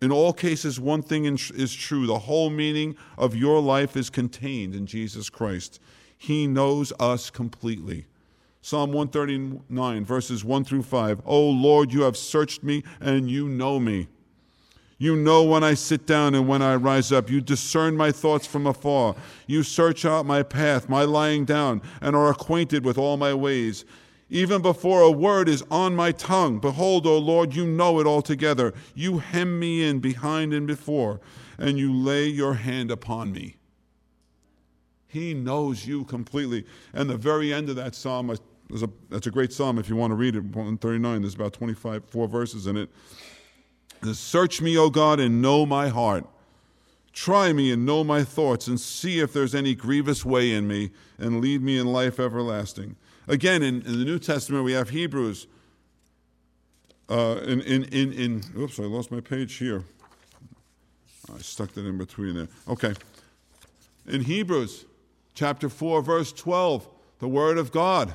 In 0.00 0.10
all 0.10 0.32
cases, 0.32 0.80
one 0.80 1.02
thing 1.02 1.24
is 1.26 1.74
true 1.74 2.06
the 2.06 2.20
whole 2.20 2.50
meaning 2.50 2.96
of 3.18 3.36
your 3.36 3.60
life 3.60 3.96
is 3.96 4.10
contained 4.10 4.74
in 4.74 4.86
Jesus 4.86 5.28
Christ. 5.28 5.80
He 6.16 6.46
knows 6.46 6.92
us 6.98 7.30
completely. 7.30 8.06
Psalm 8.62 8.92
139, 8.92 10.04
verses 10.04 10.44
1 10.44 10.64
through 10.64 10.82
5. 10.82 11.22
Oh 11.26 11.50
Lord, 11.50 11.92
you 11.92 12.02
have 12.02 12.16
searched 12.16 12.62
me 12.62 12.82
and 13.00 13.30
you 13.30 13.48
know 13.48 13.78
me. 13.78 14.08
You 15.00 15.14
know 15.14 15.44
when 15.44 15.62
I 15.62 15.74
sit 15.74 16.06
down 16.06 16.34
and 16.34 16.48
when 16.48 16.60
I 16.60 16.74
rise 16.74 17.12
up. 17.12 17.30
You 17.30 17.40
discern 17.40 17.96
my 17.96 18.10
thoughts 18.10 18.46
from 18.46 18.66
afar. 18.66 19.14
You 19.46 19.62
search 19.62 20.04
out 20.04 20.26
my 20.26 20.42
path, 20.42 20.88
my 20.88 21.04
lying 21.04 21.44
down, 21.44 21.82
and 22.00 22.16
are 22.16 22.30
acquainted 22.30 22.84
with 22.84 22.98
all 22.98 23.16
my 23.16 23.32
ways. 23.32 23.84
Even 24.28 24.60
before 24.60 25.00
a 25.00 25.10
word 25.10 25.48
is 25.48 25.62
on 25.70 25.94
my 25.94 26.12
tongue, 26.12 26.58
behold, 26.58 27.06
O 27.06 27.16
Lord, 27.16 27.54
you 27.54 27.64
know 27.64 28.00
it 28.00 28.06
altogether. 28.06 28.74
You 28.94 29.18
hem 29.18 29.58
me 29.58 29.84
in 29.88 30.00
behind 30.00 30.52
and 30.52 30.66
before, 30.66 31.20
and 31.58 31.78
you 31.78 31.94
lay 31.94 32.26
your 32.26 32.54
hand 32.54 32.90
upon 32.90 33.32
me. 33.32 33.56
He 35.06 35.32
knows 35.32 35.86
you 35.86 36.04
completely. 36.04 36.66
And 36.92 37.08
the 37.08 37.16
very 37.16 37.54
end 37.54 37.70
of 37.70 37.76
that 37.76 37.94
psalm, 37.94 38.30
a, 38.30 38.36
that's 39.08 39.28
a 39.28 39.30
great 39.30 39.52
psalm 39.52 39.78
if 39.78 39.88
you 39.88 39.96
want 39.96 40.10
to 40.10 40.16
read 40.16 40.34
it, 40.34 40.42
139. 40.42 41.22
There's 41.22 41.34
about 41.34 41.54
25, 41.54 42.04
four 42.04 42.28
verses 42.28 42.66
in 42.66 42.76
it. 42.76 42.90
Search 44.12 44.60
me, 44.60 44.76
O 44.78 44.90
God, 44.90 45.20
and 45.20 45.42
know 45.42 45.66
my 45.66 45.88
heart. 45.88 46.24
Try 47.12 47.52
me 47.52 47.72
and 47.72 47.84
know 47.84 48.04
my 48.04 48.22
thoughts, 48.22 48.68
and 48.68 48.78
see 48.78 49.18
if 49.18 49.32
there's 49.32 49.54
any 49.54 49.74
grievous 49.74 50.24
way 50.24 50.52
in 50.52 50.68
me, 50.68 50.90
and 51.18 51.40
lead 51.40 51.62
me 51.62 51.78
in 51.78 51.86
life 51.86 52.20
everlasting. 52.20 52.96
Again, 53.26 53.62
in, 53.62 53.82
in 53.82 53.98
the 53.98 54.04
New 54.04 54.18
Testament, 54.18 54.64
we 54.64 54.72
have 54.72 54.90
Hebrews. 54.90 55.46
Uh, 57.08 57.40
in, 57.42 57.60
in, 57.62 57.84
in, 57.84 58.12
in, 58.12 58.42
oops, 58.56 58.78
I 58.78 58.84
lost 58.84 59.10
my 59.10 59.20
page 59.20 59.54
here. 59.54 59.82
I 61.34 61.38
stuck 61.38 61.72
that 61.72 61.84
in 61.84 61.98
between 61.98 62.36
there. 62.36 62.48
Okay. 62.68 62.94
In 64.06 64.22
Hebrews, 64.22 64.84
chapter 65.34 65.68
4, 65.68 66.02
verse 66.02 66.32
12, 66.32 66.88
the 67.18 67.28
Word 67.28 67.58
of 67.58 67.72
God 67.72 68.14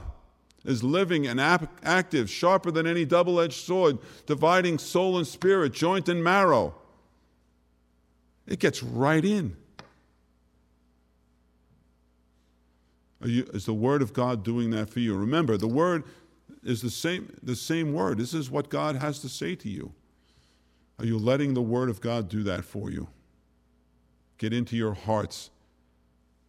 is 0.66 0.84
living 0.84 1.28
and 1.28 1.40
active, 1.40 2.30
sharper 2.30 2.72
than 2.72 2.88
any 2.88 3.06
double 3.06 3.40
edged 3.40 3.66
sword, 3.66 3.98
dividing 4.26 4.78
soul 4.78 5.18
and 5.18 5.28
spirit, 5.28 5.74
joint 5.74 6.08
and 6.08 6.24
marrow. 6.24 6.74
It 8.48 8.60
gets 8.60 8.82
right 8.84 9.24
in. 9.24 9.56
You, 13.24 13.44
is 13.54 13.66
the 13.66 13.74
Word 13.74 14.02
of 14.02 14.14
God 14.14 14.44
doing 14.44 14.72
that 14.72 14.90
for 14.90 15.00
you? 15.00 15.16
Remember, 15.16 15.56
the 15.56 15.68
Word 15.68 16.04
is 16.64 16.82
the 16.82 16.90
same, 16.90 17.34
the 17.42 17.56
same 17.56 17.94
Word. 17.94 18.18
This 18.18 18.34
is 18.34 18.52
what 18.52 18.70
God 18.70 18.98
has 18.98 19.20
to 19.20 19.30
say 19.30 19.56
to 19.56 19.70
you. 19.70 19.94
Are 21.00 21.06
you 21.06 21.18
letting 21.18 21.54
the 21.54 21.62
Word 21.62 21.90
of 21.90 22.02
God 22.02 22.28
do 22.28 22.44
that 22.44 22.66
for 22.66 22.92
you? 22.92 23.08
Get 24.38 24.54
into 24.54 24.76
your 24.76 24.94
hearts 24.94 25.50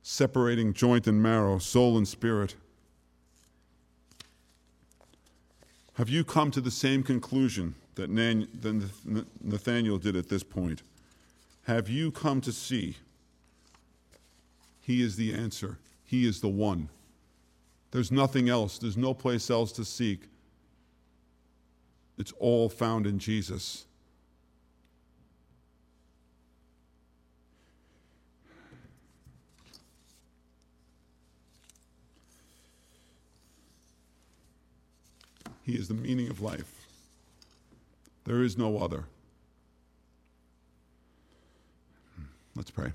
separating 0.05 0.75
joint 0.75 1.07
and 1.07 1.21
marrow, 1.21 1.59
soul 1.59 1.97
and 1.97 2.07
spirit. 2.07 2.55
Have 5.95 6.09
you 6.09 6.25
come 6.25 6.51
to 6.51 6.61
the 6.61 6.71
same 6.71 7.03
conclusion 7.03 7.77
that 7.95 8.11
Nathaniel 8.11 9.99
did 9.99 10.17
at 10.17 10.29
this 10.29 10.43
point? 10.43 10.83
Have 11.67 11.89
you 11.89 12.11
come 12.11 12.41
to 12.43 12.53
see 12.53 12.97
he 14.81 15.03
is 15.03 15.17
the 15.17 15.33
answer? 15.33 15.79
He 16.05 16.27
is 16.27 16.41
the 16.41 16.49
one. 16.49 16.89
There's 17.93 18.11
nothing 18.11 18.49
else, 18.49 18.77
there's 18.79 18.97
no 18.97 19.15
place 19.15 19.51
else 19.51 19.71
to 19.73 19.85
seek. 19.85 20.29
It's 22.19 22.33
all 22.39 22.69
found 22.69 23.07
in 23.07 23.19
Jesus. 23.19 23.87
He 35.65 35.73
is 35.73 35.89
the 35.89 35.95
meaning 35.95 36.29
of 36.29 36.41
life. 36.41 36.87
There 38.25 38.43
is 38.43 38.57
no 38.57 38.79
other. 38.79 39.05
Let's 42.55 42.71
pray. 42.71 42.93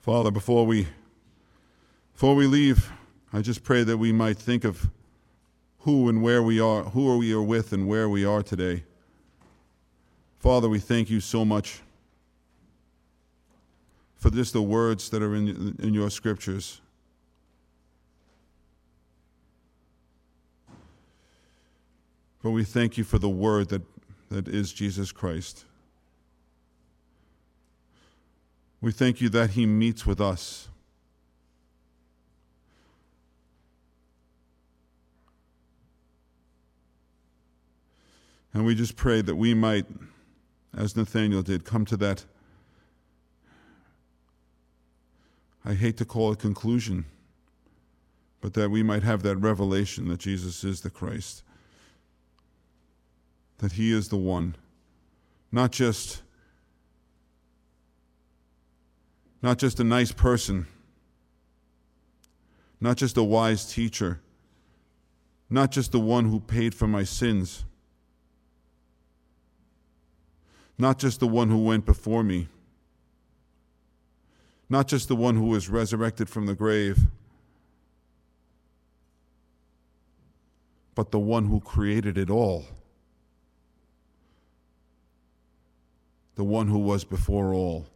Father, 0.00 0.30
before 0.30 0.66
we 0.66 0.88
before 2.14 2.34
we 2.34 2.46
leave, 2.46 2.90
I 3.32 3.40
just 3.40 3.64
pray 3.64 3.82
that 3.84 3.98
we 3.98 4.12
might 4.12 4.38
think 4.38 4.64
of 4.64 4.88
who 5.80 6.08
and 6.08 6.22
where 6.22 6.42
we 6.42 6.60
are, 6.60 6.84
who 6.84 7.10
are 7.10 7.16
we 7.16 7.32
are 7.32 7.42
with 7.42 7.72
and 7.72 7.88
where 7.88 8.08
we 8.08 8.24
are 8.24 8.42
today. 8.42 8.84
Father, 10.38 10.68
we 10.68 10.78
thank 10.78 11.10
you 11.10 11.20
so 11.20 11.44
much 11.44 11.80
for 14.14 14.30
just 14.30 14.52
the 14.52 14.62
words 14.62 15.10
that 15.10 15.22
are 15.22 15.34
in, 15.34 15.76
in 15.78 15.92
your 15.92 16.10
scriptures. 16.10 16.80
But 22.44 22.50
we 22.50 22.62
thank 22.62 22.98
you 22.98 23.04
for 23.04 23.18
the 23.18 23.28
word 23.30 23.70
that, 23.70 23.80
that 24.28 24.48
is 24.48 24.70
Jesus 24.70 25.12
Christ. 25.12 25.64
We 28.82 28.92
thank 28.92 29.22
you 29.22 29.30
that 29.30 29.52
he 29.52 29.64
meets 29.64 30.04
with 30.04 30.20
us. 30.20 30.68
And 38.52 38.66
we 38.66 38.74
just 38.74 38.94
pray 38.94 39.22
that 39.22 39.36
we 39.36 39.54
might, 39.54 39.86
as 40.76 40.94
Nathaniel 40.94 41.40
did, 41.40 41.64
come 41.64 41.86
to 41.86 41.96
that. 41.96 42.26
I 45.64 45.72
hate 45.72 45.96
to 45.96 46.04
call 46.04 46.32
it 46.32 46.40
conclusion, 46.40 47.06
but 48.42 48.52
that 48.52 48.70
we 48.70 48.82
might 48.82 49.02
have 49.02 49.22
that 49.22 49.36
revelation 49.38 50.08
that 50.08 50.20
Jesus 50.20 50.62
is 50.62 50.82
the 50.82 50.90
Christ, 50.90 51.42
that 53.58 53.72
He 53.72 53.92
is 53.92 54.08
the 54.08 54.16
one, 54.16 54.56
not 55.50 55.72
just 55.72 56.22
not 59.42 59.58
just 59.58 59.78
a 59.78 59.84
nice 59.84 60.10
person, 60.10 60.66
not 62.80 62.96
just 62.96 63.16
a 63.18 63.22
wise 63.22 63.70
teacher, 63.70 64.20
not 65.50 65.70
just 65.70 65.92
the 65.92 66.00
one 66.00 66.24
who 66.24 66.40
paid 66.40 66.74
for 66.74 66.88
my 66.88 67.04
sins. 67.04 67.64
Not 70.76 70.98
just 70.98 71.20
the 71.20 71.28
one 71.28 71.50
who 71.50 71.62
went 71.62 71.86
before 71.86 72.24
me, 72.24 72.48
not 74.68 74.88
just 74.88 75.08
the 75.08 75.14
one 75.14 75.36
who 75.36 75.44
was 75.44 75.68
resurrected 75.68 76.28
from 76.28 76.46
the 76.46 76.54
grave, 76.54 76.98
but 80.94 81.12
the 81.12 81.18
one 81.18 81.46
who 81.46 81.60
created 81.60 82.18
it 82.18 82.30
all, 82.30 82.64
the 86.34 86.44
one 86.44 86.68
who 86.68 86.78
was 86.78 87.04
before 87.04 87.52
all. 87.52 87.86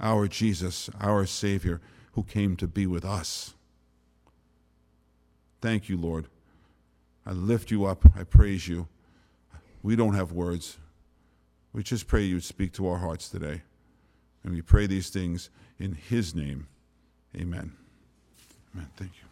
Our 0.00 0.28
Jesus, 0.28 0.90
our 1.00 1.24
Savior, 1.24 1.80
who 2.12 2.22
came 2.22 2.56
to 2.56 2.66
be 2.66 2.86
with 2.86 3.04
us. 3.04 3.54
Thank 5.60 5.88
you, 5.88 5.96
Lord. 5.96 6.26
I 7.26 7.32
lift 7.32 7.70
you 7.70 7.86
up. 7.86 8.04
I 8.16 8.24
praise 8.24 8.68
you. 8.68 8.88
We 9.82 9.96
don't 9.96 10.14
have 10.14 10.32
words. 10.32 10.78
We 11.72 11.82
just 11.82 12.06
pray 12.06 12.22
you 12.22 12.40
speak 12.40 12.72
to 12.74 12.86
our 12.86 12.98
hearts 12.98 13.28
today. 13.28 13.62
And 14.42 14.52
we 14.52 14.62
pray 14.62 14.86
these 14.86 15.10
things 15.10 15.50
in 15.78 15.94
His 15.94 16.34
name. 16.34 16.66
Amen. 17.34 17.72
Amen. 18.74 18.88
Thank 18.96 19.12
you. 19.16 19.23